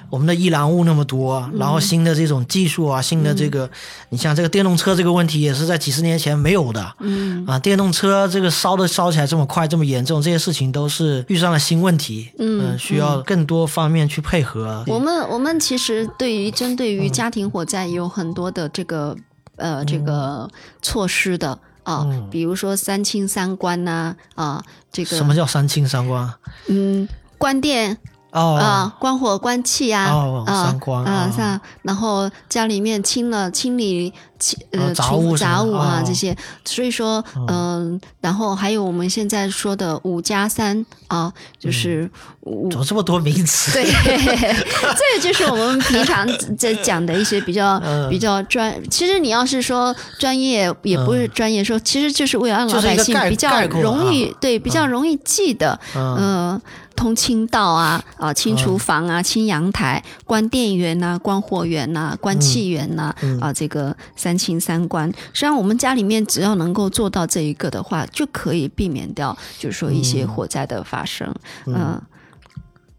[0.09, 3.69] 我们的易燃物那么多，然后新的这种技术啊，新的这个，
[4.09, 7.45] 你像这个电动车这个问题也是在几十年前没有的，嗯。
[7.45, 14.83] 啊，电动车这个烧的烧起来这么快这么严重，这些事情都是遇上了新问题，嗯，需要更多方面去配合。
[14.87, 19.15] 我们我们其实对于针对于家庭火灾也有很多的这个
[19.57, 20.49] 呃这个
[20.81, 25.15] 措施的啊，比如说三清三关呐啊，这个。
[25.15, 26.33] 什么叫三清三关？
[26.67, 27.61] 嗯，关
[28.35, 28.65] 电。
[28.65, 30.11] 啊，关火关气呀，
[30.45, 30.75] 啊
[31.05, 42.09] 啊，像然后家里面清了清理清呃杂物杂物啊这些，所以说嗯，然后还有我们现在说的五加三啊，就是
[42.69, 43.71] 怎么这么多名词？
[43.71, 46.27] 对， 这个就是我们平常
[46.57, 48.75] 在讲的一些比较 比较专。
[48.89, 56.61] 其实你要是说专业，也不是专业说，其实就是为了让老百姓比较容易对比较容易记得，嗯。
[56.95, 65.07] 通清道啊，啊，清厨房啊，清阳台，关电源呐，关火源呐，关气源呐，啊，这个三清三关。
[65.33, 71.33] 实际上，我们家里面只要能够做到这一个的话，就可以避免掉，就是说一些火灾的发生。
[71.65, 72.01] 嗯，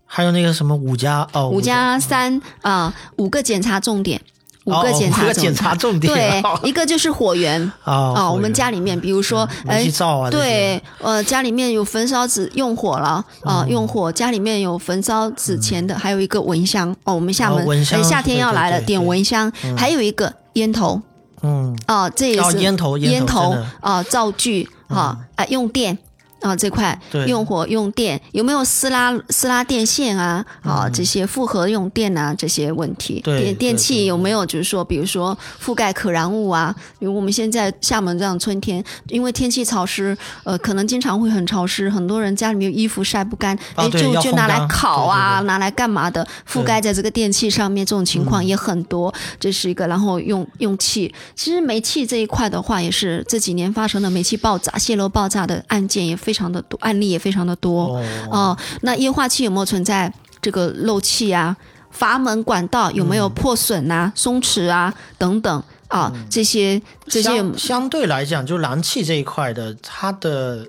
[0.04, 4.20] 还有那个什么五加哦，五加三啊，五个检查重点。
[4.66, 9.88] 五个检查检查重点，对，一个就是火源 啊，我们家里面，比如说，哎，
[10.30, 21.00] 对，呃，家里面有焚烧纸用火了啊，用火，家里面有焚烧纸钱的，还有一个蚊香哦，我们厦门哎，夏天要来了，点蚊香，还有一个烟头，
[21.42, 25.96] 嗯，啊，这也是烟头，烟头啊，灶具啊，哎，用电。
[26.40, 30.44] 啊，这块用火用电有没有撕拉撕拉电线啊？
[30.62, 36.74] 啊，这些复合用电啊，这些问题，电电器有没有就是说，比如说覆盖可燃物啊？
[36.98, 46.26] 比如我们现在厦门这样春天，因为天气潮湿，呃，可能经常会很潮湿，很多人家里面衣服晒不干，哎，就就拿来烤啊，拿来干嘛的？
[46.46, 49.12] 覆盖在这个电器上面，这种情况也很多。
[49.40, 56.14] 这是一个，然后用用气，其实煤气这一块的话，也是这几年发生的煤气爆炸、泄漏爆炸的案件也。
[56.26, 58.56] 非常的多，案例也非常的多哦。
[58.80, 60.12] 那液化气有没有存在
[60.42, 61.56] 这个漏气啊？
[61.90, 66.12] 阀门管道有没有破损啊、松弛啊等等啊？
[66.28, 70.66] 这些这些相对来讲，就燃气这一块的，它的。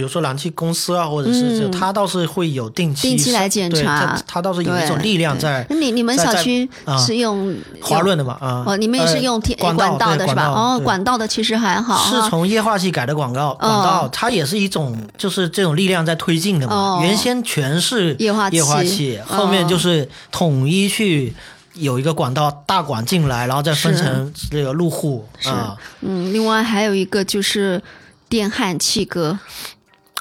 [0.00, 5.66] 比如说燃气公司啊，或者是这，他倒是会有定期定期来检查，他倒是有一种力量在。
[5.68, 6.66] 那你你们小区
[6.98, 8.38] 是用华润的吗？
[8.40, 10.46] 啊，哦，你们也是用天管道的是吧？
[10.46, 17.00] 哦，管道的其实还好，是从液化气改的广告管道，它也是一种就是这种力量在推进的嘛。
[17.02, 21.34] 原先全是液化液化气，后面就是统一去。
[21.74, 25.76] 有一个管道大管进来，然后再分成这个入户啊。
[26.00, 27.80] 嗯，另外还有一个就是
[28.28, 29.38] 电焊气割。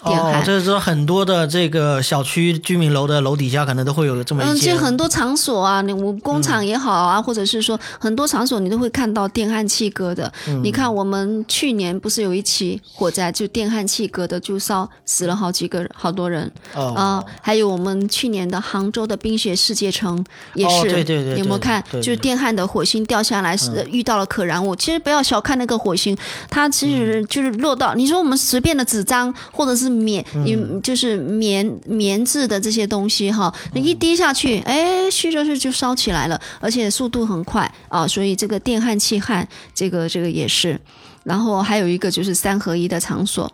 [0.03, 4.71] 哦，这是说很多的这个小区居民楼的楼底下可能都会有这么一些。
[4.71, 10.31] 嗯，这很多场所啊，你我工厂也好啊，或者是说很多场所你都会看到电焊气割的。
[10.63, 16.49] 你看我们去年不是有一起火灾，就电焊气割的就烧死了好几个好多人。
[16.73, 16.93] 哦。
[16.95, 20.23] 啊，还有我们去年的杭州的冰雪世界城
[20.53, 20.83] 也是。
[20.83, 21.39] 对对对。
[21.39, 21.83] 有没有看？
[21.91, 24.73] 就是电焊的火星掉下来是遇到了可燃物。
[24.77, 26.17] 其实不要小看那个火星，
[26.49, 29.88] 它其实就是落到你说我们随便的纸张或者是。
[29.89, 40.79] 棉，你就是棉棉质的这些东西哈，你一滴下去，哎，虚着是就烧起来了，而且速度很快啊，所以这个电焊气焊，这个这个也是。
[41.23, 43.51] 然后还有一个就是三合一的场所，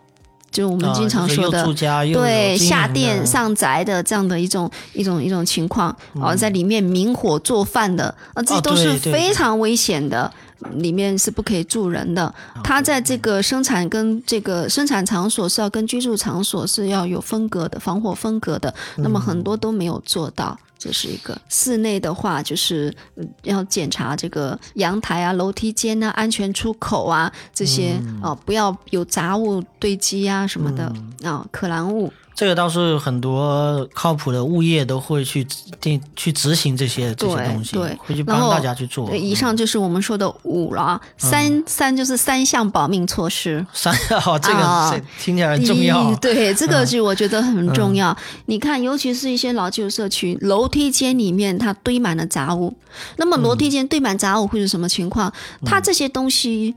[0.50, 1.66] 就是我们经常说的，
[2.14, 10.32] 对下店上宅的这样的一种一种一种情况啊，在里面明火做饭的啊，这都是非常危险的。
[10.72, 12.34] 里面是不可以住人的，
[12.64, 18.74] 它在这个生产跟这个生产场所是要跟居住场所是要有分隔的，防火分隔的。
[18.96, 21.38] 那么很多都没有做到，这是一个。
[21.48, 22.94] 室内的话，就是
[23.42, 30.92] 要检查这个阳台啊、楼梯间啊、安全出口啊这些啊，不要有杂物堆积啊什么的
[31.22, 32.12] 啊，可燃物。
[32.36, 35.42] 这个倒是很多靠谱的物业都会去
[35.80, 39.08] 定去执行这些这些东西，对，会去帮大家去做。
[39.08, 43.66] 对以上就是我们说的五了，三三就是三项保命措施。
[43.72, 43.90] 三
[44.26, 46.14] 哦，这个听起来很重要。
[46.16, 48.14] 对，这个是我觉得很重要。
[48.44, 52.76] 你看，尤其是一些老旧社区，楼梯间里面它堆满了杂物，
[53.16, 55.32] 那么楼梯间堆满杂物会是什么情况？
[55.64, 56.74] 它这些东西，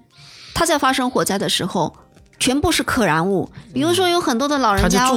[0.53, 1.93] 它在发生火灾的时候。
[2.39, 5.07] 全部是可燃物，比如说有很多的老人家，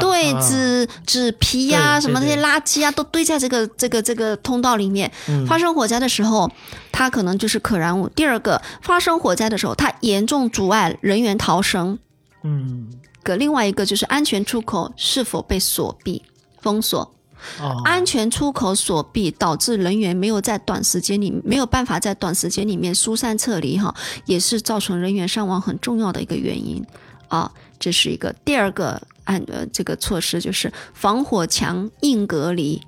[0.00, 5.10] 对纸纸皮呀，什么那些垃圾啊，都堆在这个这个这个通道里面。
[5.46, 6.50] 发生火灾的时候，
[6.90, 8.08] 它可能就是可燃物。
[8.08, 11.98] 第二个，发生火灾的时候，它严重阻碍人员逃生。
[12.42, 12.88] 嗯，
[13.22, 16.22] 个另外一个就是安全出口是否被锁闭
[16.62, 17.12] 封锁。
[17.84, 23.94] 安全出口锁闭，导致人员没有在短时间里没有办法在短时间里面疏散撤离，哈，
[24.26, 26.84] 也是造成人员伤亡很重要的一个原因
[27.28, 27.50] 啊。
[27.78, 32.80] 这是一个第二个按呃这个措施就是防火墙硬隔离。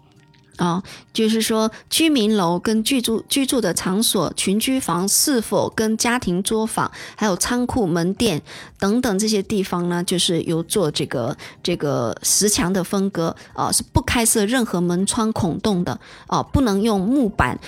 [0.57, 0.83] 啊，
[1.13, 8.41] 就是说，居民楼跟居住居住的场所、群居房是否跟家庭作坊、还有仓库、门店
[8.79, 17.59] 等等这些地方呢，就是有做这个这个石墙的分割啊，是不开设任何门窗孔洞的啊，不能用木板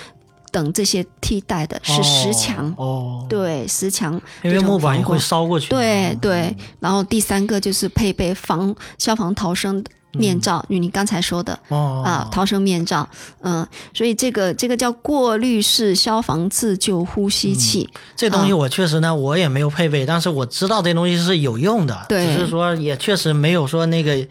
[0.51, 3.25] 等这些替代的，是石墙哦。
[3.27, 5.69] 对，石墙，因为木板会烧过去。
[5.69, 9.83] 对对，然后第三个就是配备防消防逃生。
[10.15, 13.07] 面罩，就你刚才说的啊，逃生面罩，
[13.41, 17.89] 嗯，所以这个这个叫过滤式消防自救呼吸器。
[18.15, 24.27] 这东西我确实呢，我也没有配备，但是我知道这东西是有用的，只是说也确实没有说那个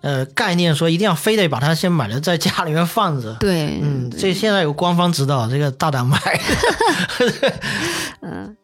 [0.00, 3.34] 呃概念，说一定要非得把它先买了在家里面放着。
[3.40, 6.18] 对，嗯，这现在有官方指导，这个大胆买。
[8.22, 8.56] 嗯。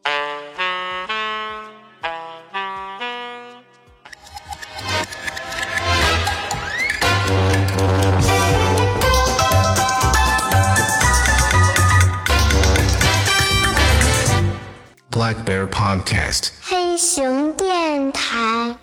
[15.21, 18.75] Black Bear Podcast，黑熊电台。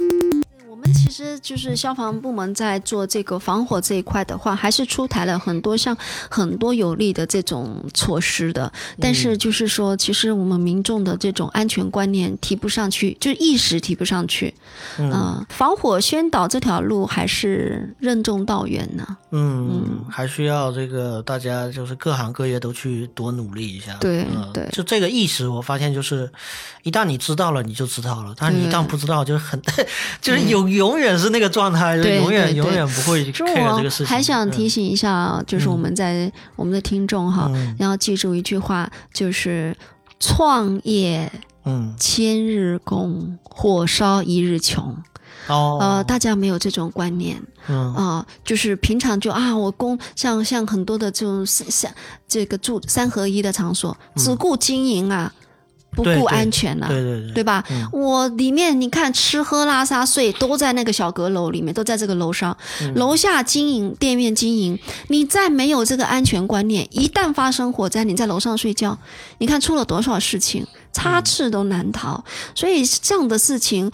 [0.69, 5.97] 我们其实就是消防部门在做这个防火这一块的话，还是出台了很多像
[6.29, 8.71] 很多有利的这种措施的。
[9.01, 14.53] 但是就是说，其实我们民众的这种安全观念提不上去，就意识提不上去。
[14.99, 19.17] 嗯，防火宣导这条路还是任重道远呢。
[19.29, 23.93] 嗯，还需要这个大家就是各行各业都去多努力一下。
[23.99, 26.27] 对对，就这个意识，我发现就是
[26.81, 29.61] 一旦你知道了，你就知道了；但你一旦不知道，就是很
[30.19, 30.87] 就是有有。
[30.87, 34.05] 永远是那个状态，就永远永远不会 care 这个事情。
[34.05, 39.75] 还想提醒一下，就是我们在我们的听众哈，要记住一句话，就是
[40.17, 41.29] 创业，
[41.65, 44.95] 嗯，千日功，火烧一日穷。
[45.47, 51.93] 哦，呃，大家没有这种观念，嗯啊，就是平常就啊，我公像像很多的这种三
[52.27, 55.33] 这个住三合一的场所，只顾经营啊。
[55.95, 57.63] 不顾安全了，对对对，对吧？
[57.91, 62.55] 我里面你看吃喝拉撒睡都在那个小阁楼里面，都在这个楼上，
[62.93, 64.77] 楼下经营店面经营，
[65.07, 68.95] 你再没有这个安全观念，一旦发生火灾，你在楼上睡觉，
[69.39, 72.23] 你看出了多少事情，插翅都难逃。
[72.53, 73.91] 所以这样的事情。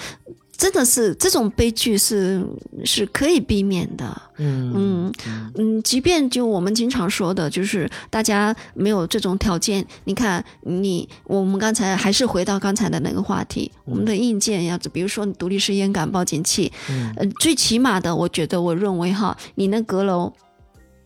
[0.56, 2.46] 真的是这种悲剧是
[2.86, 5.14] 是可以避免的，嗯嗯
[5.56, 20.32] 嗯，即便就我们经常说的，就是大家没有这种条件，你看你我们刚才还是回到刚才的那个话题，我们的硬件要，比如说你独立式烟感报警器，嗯，最起码的，我觉得我认为哈，你那阁楼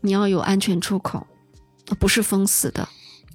[0.02, 1.26] 你要有安全出口，
[1.98, 2.88] 不是封死的。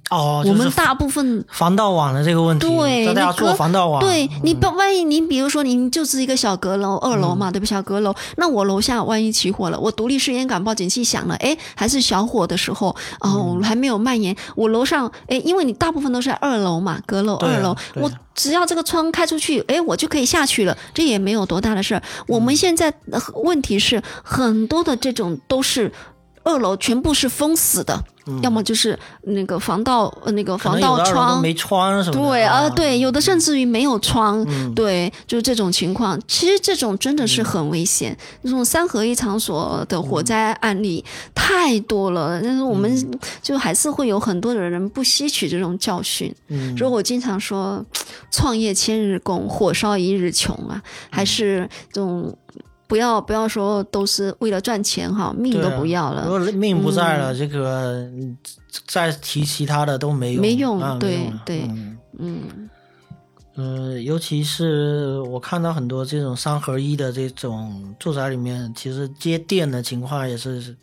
[0.09, 4.01] 哦，我们大部分防盗网的这个问题，对，大家做防盗网。
[4.01, 7.65] 对你不，万一您比如说您就是一个小阁楼，二楼嘛，对不？
[7.65, 22.03] 小阁楼，那我楼下万一起火了，我独立试烟感报警器响了，哎，还是小火的时候，哦，还没有蔓延，我楼上，哎，因为你大部分都是二楼嘛，阁楼二楼，我只要这个窗开出去，哎，我就可以下去了，这也没有多大的事儿。
[22.27, 22.93] 我们现在
[23.43, 25.91] 问题是很多的这种都是
[26.43, 28.03] 二楼全部是封死的。
[28.41, 34.41] 要么就是那个防盗那个防盗窗没窗什么的对啊，对，有的甚至于没有窗，
[34.73, 36.17] 对，就是这种情况。
[36.25, 41.03] 其实这种真的是很危险，这种三合一场所的火灾案例
[41.35, 42.39] 太多了。
[42.41, 46.33] 但是我们就还是会有很多的人不吸取这种教训。
[46.77, 47.85] 所以我经常说，
[48.31, 52.33] 创业千日功，火烧一日穷啊，还是这种。
[52.85, 56.25] 不要不要说都是为了赚钱哈，命都不要了。
[56.25, 58.07] 如果命不在了，这个
[58.85, 60.41] 再提其他的都没用。
[60.41, 61.61] 没用，啊对对，
[62.19, 62.69] 嗯
[63.55, 70.75] 嗯，尤其是我看到很多这种三合一的这种住宅里面，其实接电的情况也是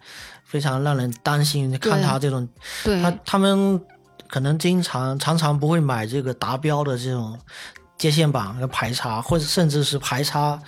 [0.44, 1.70] 非常让人担心。
[1.78, 2.48] 看他这种，
[2.84, 3.80] 他他们
[4.26, 7.38] 可能经常常常不会买这个达标的这种
[7.98, 10.60] 接线板和排插，或者甚至是排插。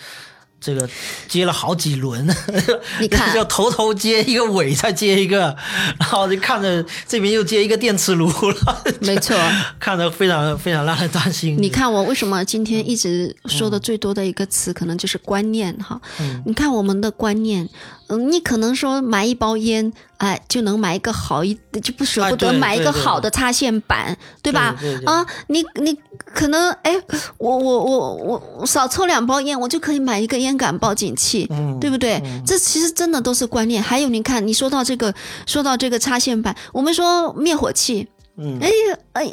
[0.62, 0.88] 这个
[1.28, 2.24] 接了好几轮，
[3.00, 5.54] 你看，要头头接一个尾，再接一个，
[5.98, 8.84] 然后就看着这边又接一个电磁炉了。
[9.00, 9.36] 没错，
[9.80, 11.56] 看着非常非常让人担心。
[11.60, 16.00] 你看我为什么今天一直说的最多的一个词，可能就是观念哈。
[16.46, 17.68] 你看我们的观念。
[18.12, 24.76] 嗯，你可能说买一包烟，哎，就能买一个好一，就不舍不得买一个好的插线板，对吧？
[25.06, 25.96] 啊，你你
[26.34, 26.94] 可能哎，
[27.38, 31.48] 我我我我少抽两包烟，我就可以买一个烟感报警器，
[31.80, 32.22] 对不对？
[32.46, 33.82] 这其实真的都是观念。
[33.82, 35.14] 还有，你看，你说到这个，
[35.46, 38.06] 说到这个插线板，我们说灭火器，
[38.36, 38.70] 嗯，哎
[39.14, 39.32] 哎。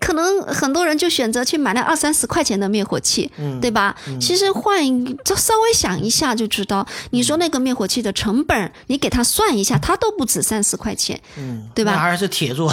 [0.00, 3.94] 可能很多人就选择去买那二三十块钱的灭火器，对吧？
[4.20, 4.82] 其实换
[5.24, 11.96] 就稍微想一下就知道，你说那个灭火器的成本，你给他算一下，它都不止三十块钱，嗯，对吧？
[11.98, 12.72] 还是铁做。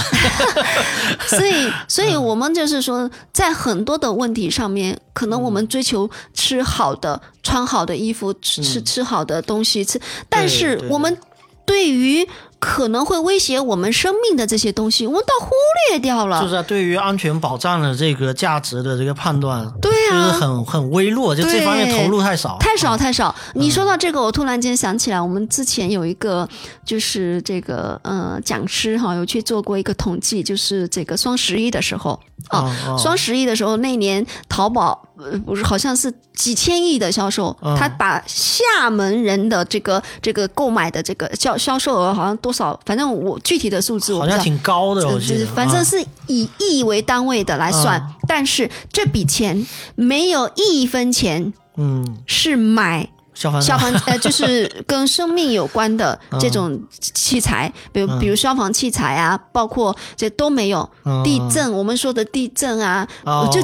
[1.28, 10.00] 所以，所以我们就是说，在很多的问题上面，可能我们追求吃好的、穿好的衣服、吃吃好的东西吃，
[10.30, 11.18] 但是我们
[11.66, 12.28] 对于。
[12.64, 15.52] 可能会威胁我们生命的这些东西，我们倒忽
[15.90, 16.42] 略掉了。
[16.42, 23.36] 就是对于安全保障的这个价值的这个判断，对啊，就是很很微弱，就这方面投入太少，太少太少。
[23.56, 26.48] 你说到这个，我突然间想起来，我们之前有一个
[26.86, 32.18] 就是这个呃讲师哈，有去做过一个统计，就是这个双十一的时候
[32.50, 35.08] 啊，双十一的时候那年淘宝。
[35.16, 53.13] 呃，不是，好像是几千亿的销售，他把厦门人的这个这个购买的这个销销售额好像多少，反正我具体的数字我好像挺高的，我记得，反正是以亿为单位的来算，但是这笔钱没有一分钱，嗯，是买。
[53.34, 60.90] 消防消防呃，就是跟生命有关的这种器材，比如比如消防器材啊，包括这都没有。
[61.24, 63.08] 地震，我们说的地震啊，
[63.52, 63.62] 就。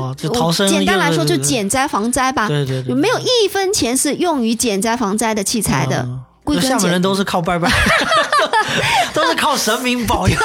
[0.70, 2.47] 简单来说，就减灾防灾吧。
[2.47, 6.07] 对对对，没有一分钱是用于减灾防灾的器材的。
[6.62, 7.70] 厦门人都是靠拜拜，
[9.14, 10.38] 都是靠神明保佑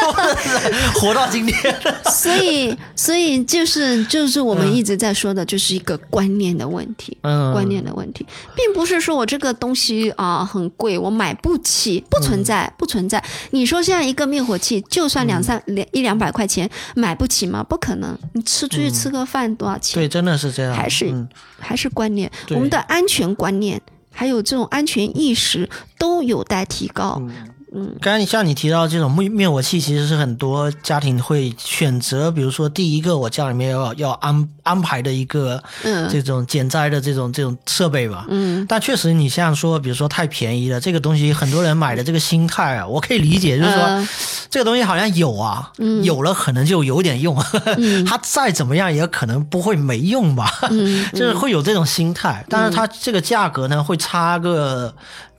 [0.95, 1.77] 活到今天。
[2.11, 7.17] 所以，所以就是就是我们一直在说的，就是一个观念的问题。
[7.23, 13.23] 嗯，观念的问题，并不是说我这个东西啊很贵，我买不起，不存在，不存在。
[13.51, 17.63] 你说现在一个灭火器，就算两三两一两百块钱，买不起吗？
[17.63, 18.17] 不可能。
[18.33, 19.95] 你吃出去吃个饭多少钱？
[19.95, 20.75] 对，真的是这样。
[20.75, 21.13] 还是
[21.61, 23.81] 还是观念，我们的安全观念。
[24.15, 27.21] 还有这种安全意识都有待提高。
[28.01, 44.09] 刚才你像你提到这种灭灭火器，其实是很多家庭会选择，比如说第一个我家里面要要安安排的一个，嗯，这种减灾的这种这种设备吧，嗯，但确实你像说，比如说太便宜了，这个东西很多人买的这个心态啊，我可以理解，就是说
[44.49, 45.73] 这个东西好像有啊，
[46.05, 47.37] 有了可能就有点用，
[48.07, 50.49] 它再怎么样也可能不会没用吧，
[51.13, 54.95] 就是会有这种心态，但是它这个价格呢会差个。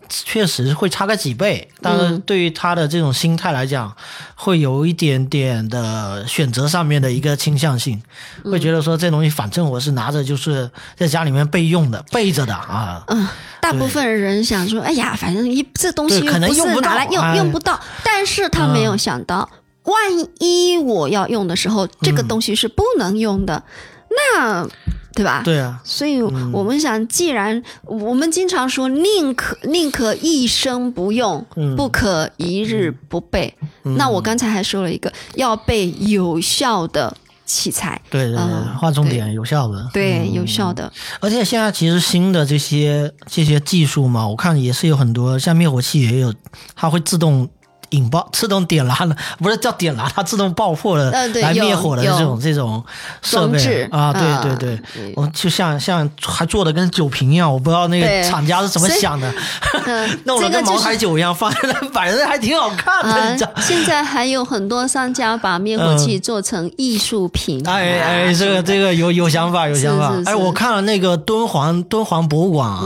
[0.10, 3.96] 确实会差个几倍，但是对于他的这种心态来讲，
[4.36, 8.02] 会有一点点的选择上面的一个倾向性，
[8.44, 13.04] 会觉得说这东西反正我是拿着就是在家里面备用的备着的啊。
[13.08, 13.28] 嗯，
[13.62, 19.50] 大部分人想说，哎呀，反正一这东西可能用不拿来用用不到，但是他没有想到，
[19.84, 19.96] 万
[20.40, 23.64] 一我要用的时候，这个东西是不能用的，
[24.16, 24.68] 那。
[25.16, 25.44] 对吧？
[25.46, 31.42] 对啊，所以我们想，既然我们经常说宁可宁可一生不用，
[31.78, 33.56] 不可一日不备。
[33.96, 38.02] 那我刚才还说了一个，要备有效的器材。
[38.10, 39.90] 对对对，划重点，有效的。
[39.94, 40.92] 对，有效的。
[41.22, 46.34] 而且现在其实新的这些这些技术嘛，我看也是有很多，像灭火器也有，
[46.76, 47.48] 它会自动。
[47.90, 52.84] 引爆自动点燃了，不是叫点燃，它自动爆破的来灭火的这种这种
[53.22, 59.32] 设备啊，对对对，我就像像还做的跟酒瓶一样，我不知道那个厂家是怎么想的，
[60.26, 63.54] 弄了跟茅台酒一样放在那摆着，还挺好看的。
[63.62, 70.14] 现在还有很多商家把灭火器做成艺术品，哎哎，这个这个有有想法有想法。
[70.26, 72.84] 哎，我看了那个敦煌敦煌博物馆啊，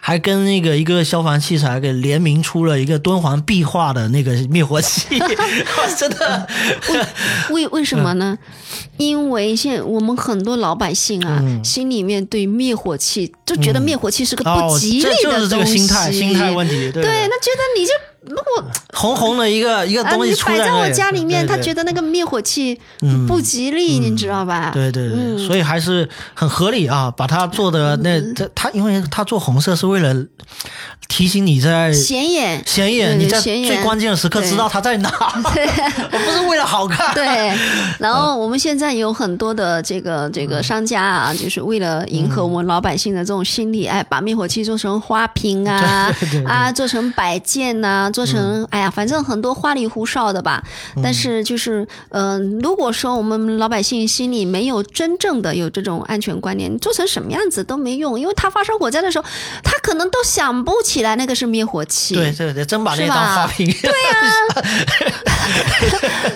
[0.00, 4.37] 还跟那个一个消防器材给联名出了一个敦煌壁画的那个。
[4.50, 5.18] 灭火器，
[5.98, 6.46] 真的，
[7.50, 8.38] 为为什么呢？
[8.96, 16.90] 因为现我们很多老百姓啊，心里面对灭火器就觉得灭火器是个不吉利的东西，就是这个心态，心态问题。
[16.92, 17.92] 对，那觉得你就。
[18.26, 18.64] 我
[18.94, 22.78] 红红的一个一个东西出来摆在我家里面，他觉得那个灭火器
[23.26, 24.70] 不吉利，你知道吧？
[24.74, 30.14] 对对对，所以还是很合理啊，把它做的那这他，因为他做红色是为了
[31.06, 32.62] 提醒你在显眼。
[32.66, 35.08] 显眼，你在最关键的时刻知道它在哪，
[36.12, 37.14] 我不是为了好看。
[37.14, 37.56] 对，
[37.98, 46.12] 然后我们现在有很多的这个这个商家啊，就是为了迎合我们老百姓的这种心理，哎，把灭火器做成花瓶啊
[46.44, 48.10] 啊，做成摆件呐。
[48.18, 50.60] 做成哎呀，反正很多花里胡哨的吧。
[51.00, 59.24] 但是就是，嗯，如果说我们老百姓心里没有真正的有这种安全观念，做成什么样子都没用，因为他发生火灾的时候，
[59.62, 62.16] 他可能都想不起来那个是灭火器。
[62.16, 63.72] 对对对，真把那当花瓶。
[63.80, 64.18] 对呀。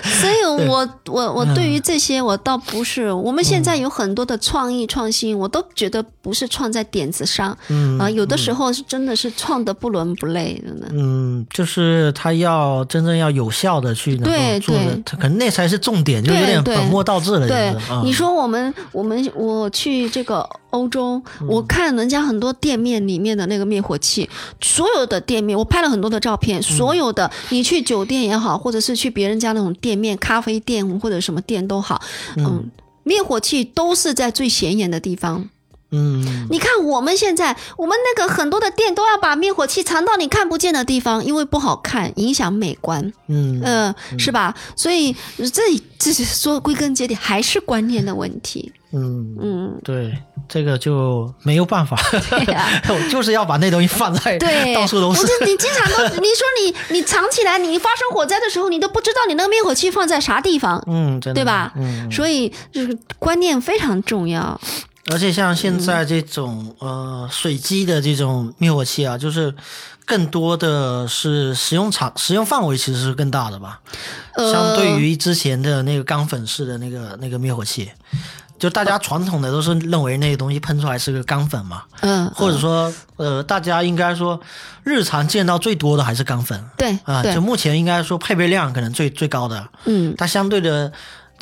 [0.21, 3.11] 所以，我我我对于这些，我倒不是。
[3.11, 7.55] 我们现在有很多的创意创新，我都觉得不是创在点子上，
[7.99, 10.87] 啊，有的时候是真的是创的不伦不类的呢。
[10.91, 11.73] 嗯，就是。
[11.83, 17.47] 是他要真正要有效的去能够做的，他可能那才是重点，就有点本末倒置了。
[17.47, 24.29] 对，你说我们我们我去这个欧洲，我看人家很多店面里面的那个灭火器，
[24.61, 31.99] 所有的店面我拍了很多的照片，所有的你去酒店也好，或者是去别人家那种店面、咖啡店或者什么店都好，
[32.37, 32.69] 嗯，
[33.03, 35.49] 灭火器都是在最显眼的地方。
[35.95, 43.13] 嗯，你看我们现在，我们那个很多的店都要把灭火器藏到你看不见的地方，因为不好看，影响美观。
[43.27, 44.55] 嗯，呃，是吧？
[44.75, 45.61] 所以这
[45.99, 48.73] 这是说归根结底还是观念的问题。
[48.95, 50.15] 嗯嗯，对，
[50.47, 51.97] 这个就没有办法。
[52.87, 55.21] 对 就是要把那东西放在对到处都是。
[55.21, 60.83] 不是你经常都 你说你你藏起来，你发生火灾的时候，你都不知道你那个灭火器放在啥地方。
[60.87, 61.71] 嗯，对吧？
[61.75, 64.59] 嗯，所以就是观念非常重要。
[65.11, 69.53] 而且像现在这种呃水机的这种灭火器啊，就是
[70.05, 73.81] 更多的是使用场使用范围其实是更大的吧，
[74.37, 77.91] 相对于之前的那个钢粉式的那个那个灭火器，
[78.57, 84.39] 就大家传统的都是认为那个东西喷出来是个钢粉嘛，嗯，或者说呃大家应该说
[84.83, 90.93] 日常见到最多的还是钢粉，对啊，就目前应该说配备量可能最最高的，嗯，它相对的。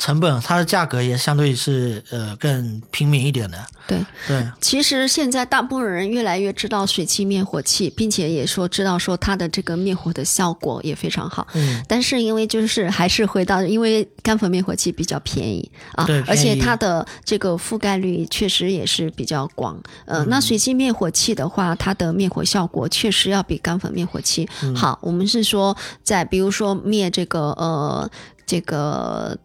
[0.02, 3.64] 成本，它的价格也相对是呃更平民一点的。
[3.86, 11.46] 对对，其实现在大部分人越来越知道水汽灭火器，并且也说知道说它的这个灭火的效果也非常好。
[11.54, 11.80] 嗯。
[11.86, 19.80] 但是因为就是还是回到，因为干粉灭火器比较便宜啊，对，而且它的这个覆盖率确实也是比较广。
[20.06, 24.98] 呃，那水汽灭火器的话，它的灭火效果确实要比干粉灭火器好。
[25.00, 28.10] 我们是说在比如说灭这个呃
[28.44, 29.38] 这个。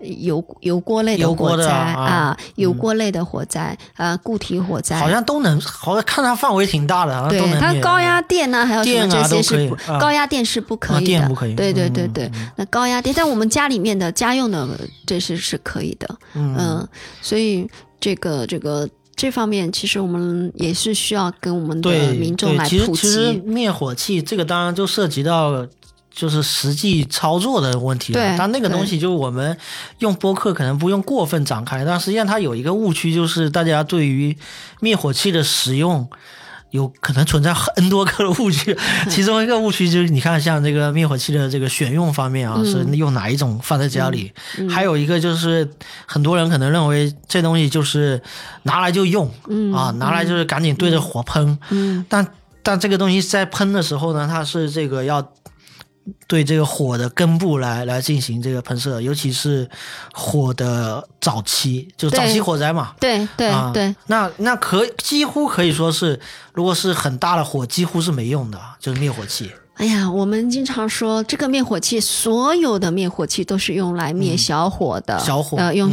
[0.00, 14.68] 油油锅类的火灾啊，油锅类的火灾啊，固体火灾，好像都能，好像看它范围挺大的，对，它高压电呢，还有什么这些是高压电是不可以的，不可以，对对对对，那高压电，但我们家里面的家用的
[15.06, 16.86] 这是是可以的，嗯，
[17.20, 17.68] 所以
[18.00, 22.94] 这个这个这方面，其实我们也是需要跟我们的民众来普及。
[22.94, 25.66] 其实灭火器这个当然就涉及到。
[26.16, 29.54] 就是实际操作的问题了，但那个东西就是我们
[29.98, 34.34] 用播客可能不用过分展开，但实际上它有一个误区，就是大家对于
[34.80, 36.08] 灭火器的使用
[36.70, 38.74] 有可能存在很多个误区。
[39.10, 44.32] 其中一个误区就是，你看像这个灭火器的这个选用方面啊，是用哪一种放在家里？
[44.70, 45.70] 还有一个就是
[46.06, 48.22] 很多人可能认为这东西就是
[48.62, 49.30] 拿来就用，
[49.74, 51.58] 啊，拿来就是赶紧对着火喷。
[52.08, 52.26] 但
[52.62, 55.30] 但这个东西在喷的时候呢，它是这个要。
[56.26, 59.68] 对这个火的根部来来进行这个喷射，尤其是
[60.12, 62.94] 火的早期，就早期火灾嘛。
[63.00, 66.20] 对对对，那那可几乎可以说是，
[66.52, 69.50] 如果是很大的火，几乎是没用的，就是灭火器。
[69.76, 75.90] 哎呀，我们经常说这个灭火器，所有的灭火器都是用来灭小火的，小火呃，用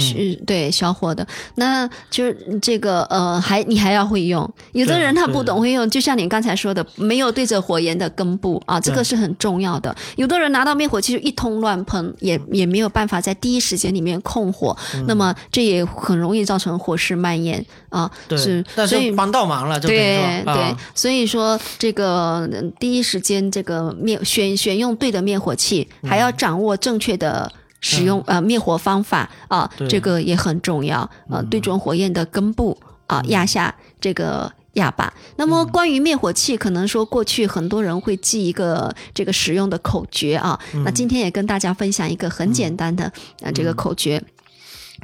[0.48, 1.28] 对小火的。
[1.56, 4.50] 那就是这个呃，还你还要会用。
[4.72, 9.94] 有的人他不懂会用，就像你刚才说的，没有对着火焰的根部啊，这个是很重要的。
[10.16, 14.74] 有的人拿到灭火器就一通乱喷，也也没有办法在第一时间里面控火，
[15.08, 18.10] 那么这也很容易造成火势蔓延啊。
[18.30, 23.73] 是，所以帮倒忙了，对对，所以说这个第一时间这个。
[23.74, 27.52] 呃，灭选选用对的灭火器，还要掌握正确的
[27.82, 31.00] 使用呃灭火方法啊，这个也很重要
[31.30, 31.42] 啊。
[31.50, 35.12] 对准火焰的根部啊，压下这个压把。
[35.38, 40.60] 那么关于灭火器，可能说过去很多人会记一个这个使用的口诀啊。
[40.86, 43.06] 那今天也跟大家分享一个很简单的
[43.42, 44.24] 啊这个口诀，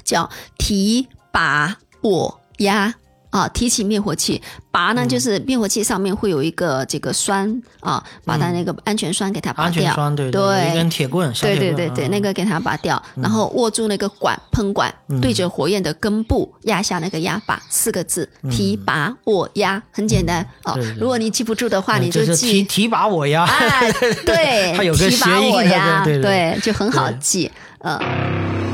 [0.04, 2.94] 叫提拔我压。
[3.30, 9.84] 啊，提起灭火器，拔呢就是灭火器上面会有一个这个栓啊，把它那个安全栓给它拔掉。
[9.84, 11.32] 安全栓对对，一根铁棍。
[11.40, 20.76] 对对对对，那个给它拔掉，然后握住那个管喷管，对着火焰的根部压下那个压把，四个字：提拔我压，很简单哦。
[21.00, 23.46] 如果你记不住的话，你就记提提拔我压。
[24.26, 28.69] 对，它有个提拔我压，对，就很好记，嗯。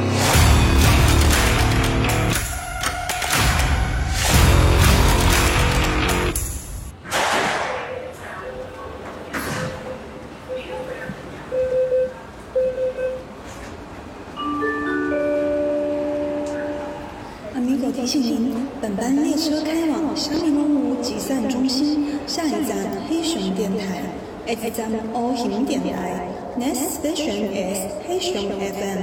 [19.62, 22.78] 开往香米东路集散中心，下一站
[23.08, 24.04] 黑熊电台。
[24.48, 26.28] At 站 O 熊电台
[26.60, 29.00] ，Next station is 黑熊 FM。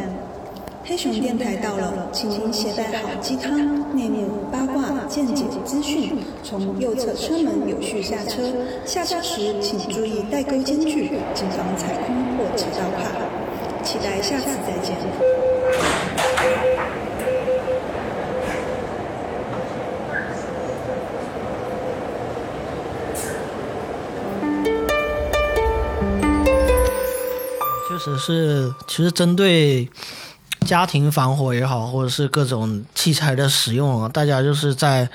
[0.85, 8.43] 黑熊电台到了，请您携带好鸡汤、内幕、八卦、见解资讯，从右侧车门有序下车。
[8.85, 13.11] 下车时请注意带钩间距，谨防踩空或挤到卡。
[13.83, 14.97] 期待下次再见。
[28.05, 29.89] 只是其实针对
[30.67, 35.09] 家庭防火也好，或者是各种器材的使用，大家就是在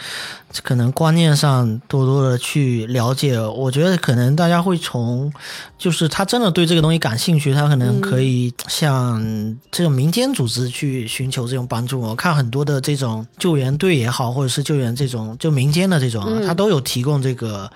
[0.61, 3.39] 可能观念上多多的去了解。
[3.39, 5.31] 我觉得可能大家会从，
[5.77, 9.23] 就是他真的对这个东西感兴趣，他可能可以向
[9.71, 12.01] 这种民间组织去寻求这种帮助。
[12.01, 17.71] 我看很多的这种救援队也好，或者是救援这种就民间的这种，他都有提供这个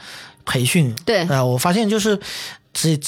[0.45, 0.93] 培训。
[1.05, 2.19] 对，啊，我发现就是
[2.73, 2.99] 这。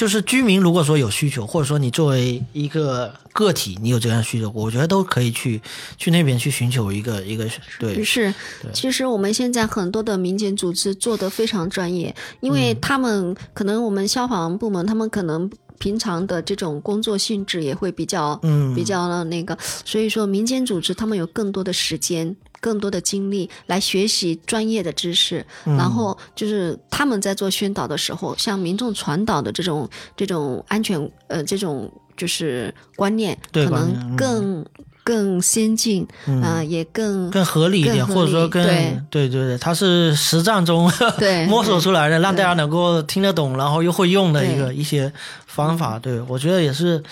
[0.00, 5.60] 就是居民如果说有需求，或者说你作为一个个体，你有这样需求，我觉得都可以去
[5.98, 7.46] 去那边去寻求一个一个
[7.78, 8.02] 对。
[8.02, 8.32] 是，
[8.72, 22.34] 其实我们现在很多的民间组织做得非常专业，因为他们可能我们消防部门，他们可能平常的这种工作性质也会比较嗯比较的那个，所以说民间组织他们有更多的时间。
[22.60, 34.64] 更多的精力来学习专业的知识，然后就是他们在做宣导的时候，向民众传导的这种这种安全呃这种就是观念，可能更
[35.02, 36.06] 更先进，
[36.42, 39.00] 呃也更更合理一点，或者说更对。
[39.10, 40.92] 对对，它是实战中
[41.48, 45.10] 摸索出来的，让大家能够听得懂，然后又会用的一个一些
[45.46, 45.98] 方法。
[45.98, 47.02] 对我觉得也是。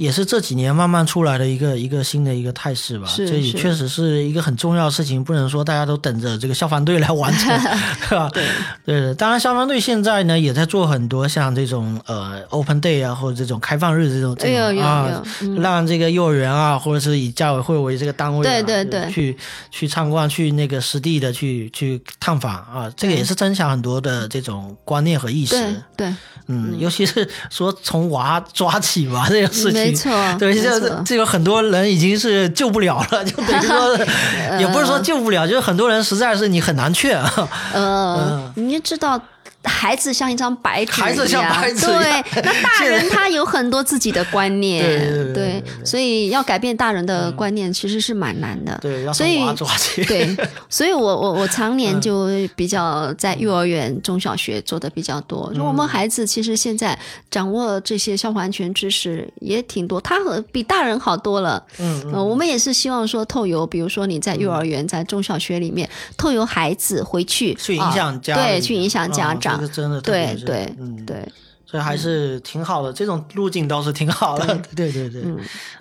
[0.00, 3.06] 也是这几年慢慢出来的一个一个新的一个态势吧。
[3.14, 7.60] 这也确实是一个很重要的事情，不能说大家都等着这个消防队来完成，
[8.08, 8.30] 是吧？
[8.32, 8.42] 对
[8.86, 15.22] 对，当然消防队现在呢也在做很多像这种呃 open day 啊，或者这种开放日这种这种啊，
[15.58, 19.36] 让这个幼儿园啊，或者是以家委会为这个单位，对对对，去
[19.70, 25.54] 去参观，去那个实地的去去探访啊，这个也是增强很多的这种观念和意识。
[25.94, 26.10] 对，
[26.50, 29.72] 嗯，尤其是说从娃抓起吧这个事情。
[29.72, 33.96] 没错，对，这这个很多人已经是救不了了，就等于说，
[34.58, 37.22] 也不是说救不了，就是很多人实在是你很难劝。
[37.72, 39.20] 呃， 你知道。
[39.64, 41.52] 孩子像一张白纸一样，
[41.98, 44.82] 对，那大人他有很多自己的观念，
[45.34, 49.38] 对，所以要改变大人的观念其实是蛮难的，对，所以
[50.06, 50.34] 对，
[50.70, 55.52] 所以我我我常年就比较在幼儿园、中小学做的比较多。
[55.54, 56.98] 就我们孩子其实现在
[57.30, 61.62] 掌握这些消防安全知识也挺多，他和比大人好多了。
[61.78, 65.86] 嗯嗯，我们也是希望说透由，比如说你在幼儿园、在中小学里面
[66.16, 69.49] 透由孩子回去去影响家，对，去影响家长。
[69.56, 71.26] 这个真的对对嗯对，
[71.66, 74.46] 所以还是挺好的，这种路径倒是挺好的。
[74.74, 75.22] 对对对，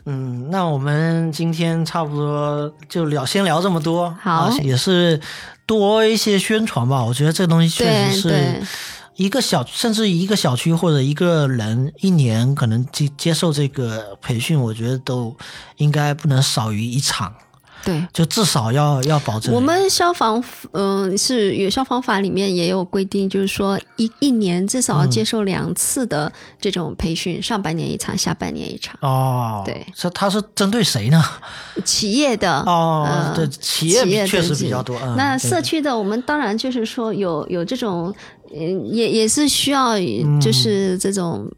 [0.05, 4.15] 嗯，那我们今天差不多就聊，先聊这么多。
[4.21, 5.19] 好，也是
[5.65, 7.03] 多一些宣传吧。
[7.03, 8.61] 我觉得这东西确实是
[9.15, 15.35] 一个小，甚至一个小区或者一个人一年可能接接受这个培训，我觉得都
[15.77, 17.33] 应该不能少于一场。
[17.83, 19.53] 对，就至少要要保证。
[19.53, 28.95] 我们消防，嗯，是有消防法里面也有规定，就是说一一年至少要接受两次的这种培训，上半年一场，下半年一场。
[29.01, 31.23] 哦，对，这他是针对谁呢？
[31.85, 34.99] 企业的哦，对，企业确实比较多。
[35.15, 38.13] 那社区的，我们当然就是说有有这种，
[38.53, 39.97] 嗯，也也是需要
[40.41, 41.49] 就是这种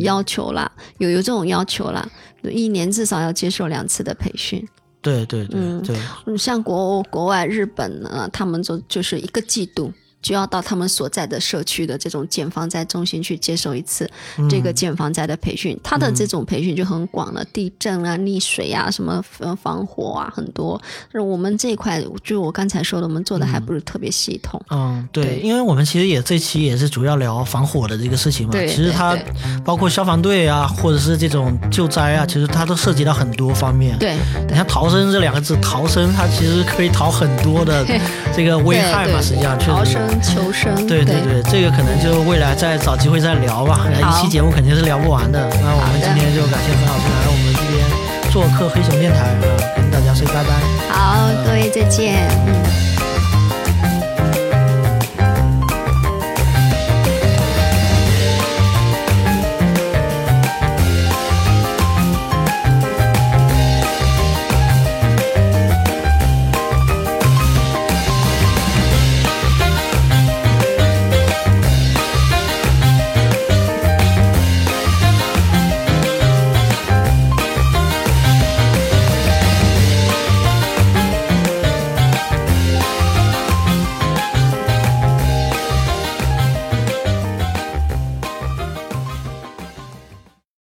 [0.00, 2.08] 要求啦，有有这种要求啦，
[2.42, 4.66] 一年至少要接受两次的培训。
[5.02, 5.96] 对对对对，
[6.26, 9.92] 嗯，像国国外日本呢，他们就就是一个季度。
[10.22, 14.08] 就要到他们所在的社区的这种减防灾中心去接受一次
[14.48, 19.22] 这个减防灾的培训，他的这种培训就很广了，地震啊、溺水啊、什么
[19.60, 20.80] 防火啊，很多。
[21.10, 24.62] 那我们这一块，就我刚才说的，我们做的还不是特别系统。
[24.70, 28.52] 嗯，对，因为我们其实也这期也是主要聊防火的这个事情嘛。
[28.52, 29.18] 对，其实它
[29.64, 33.98] 包括消防队啊，或者是这种救灾啊，其实它都涉及到很多方面。
[33.98, 34.16] 对，
[34.48, 37.84] 你看逃生这两个字，逃生它其实可以逃很多的
[38.32, 39.98] 这个危害嘛，实际上确实。
[40.20, 43.86] 求生，对对对，这个可能就未来再找机会再聊吧。
[43.90, 45.48] 一期节目肯定是聊不完的。
[45.62, 49.34] 那我们今天就感谢何老师来我们这边做客黑熊电台啊，
[49.76, 50.50] 跟大家说拜拜。
[50.90, 52.28] 好，各位再见。
[52.46, 52.81] 嗯。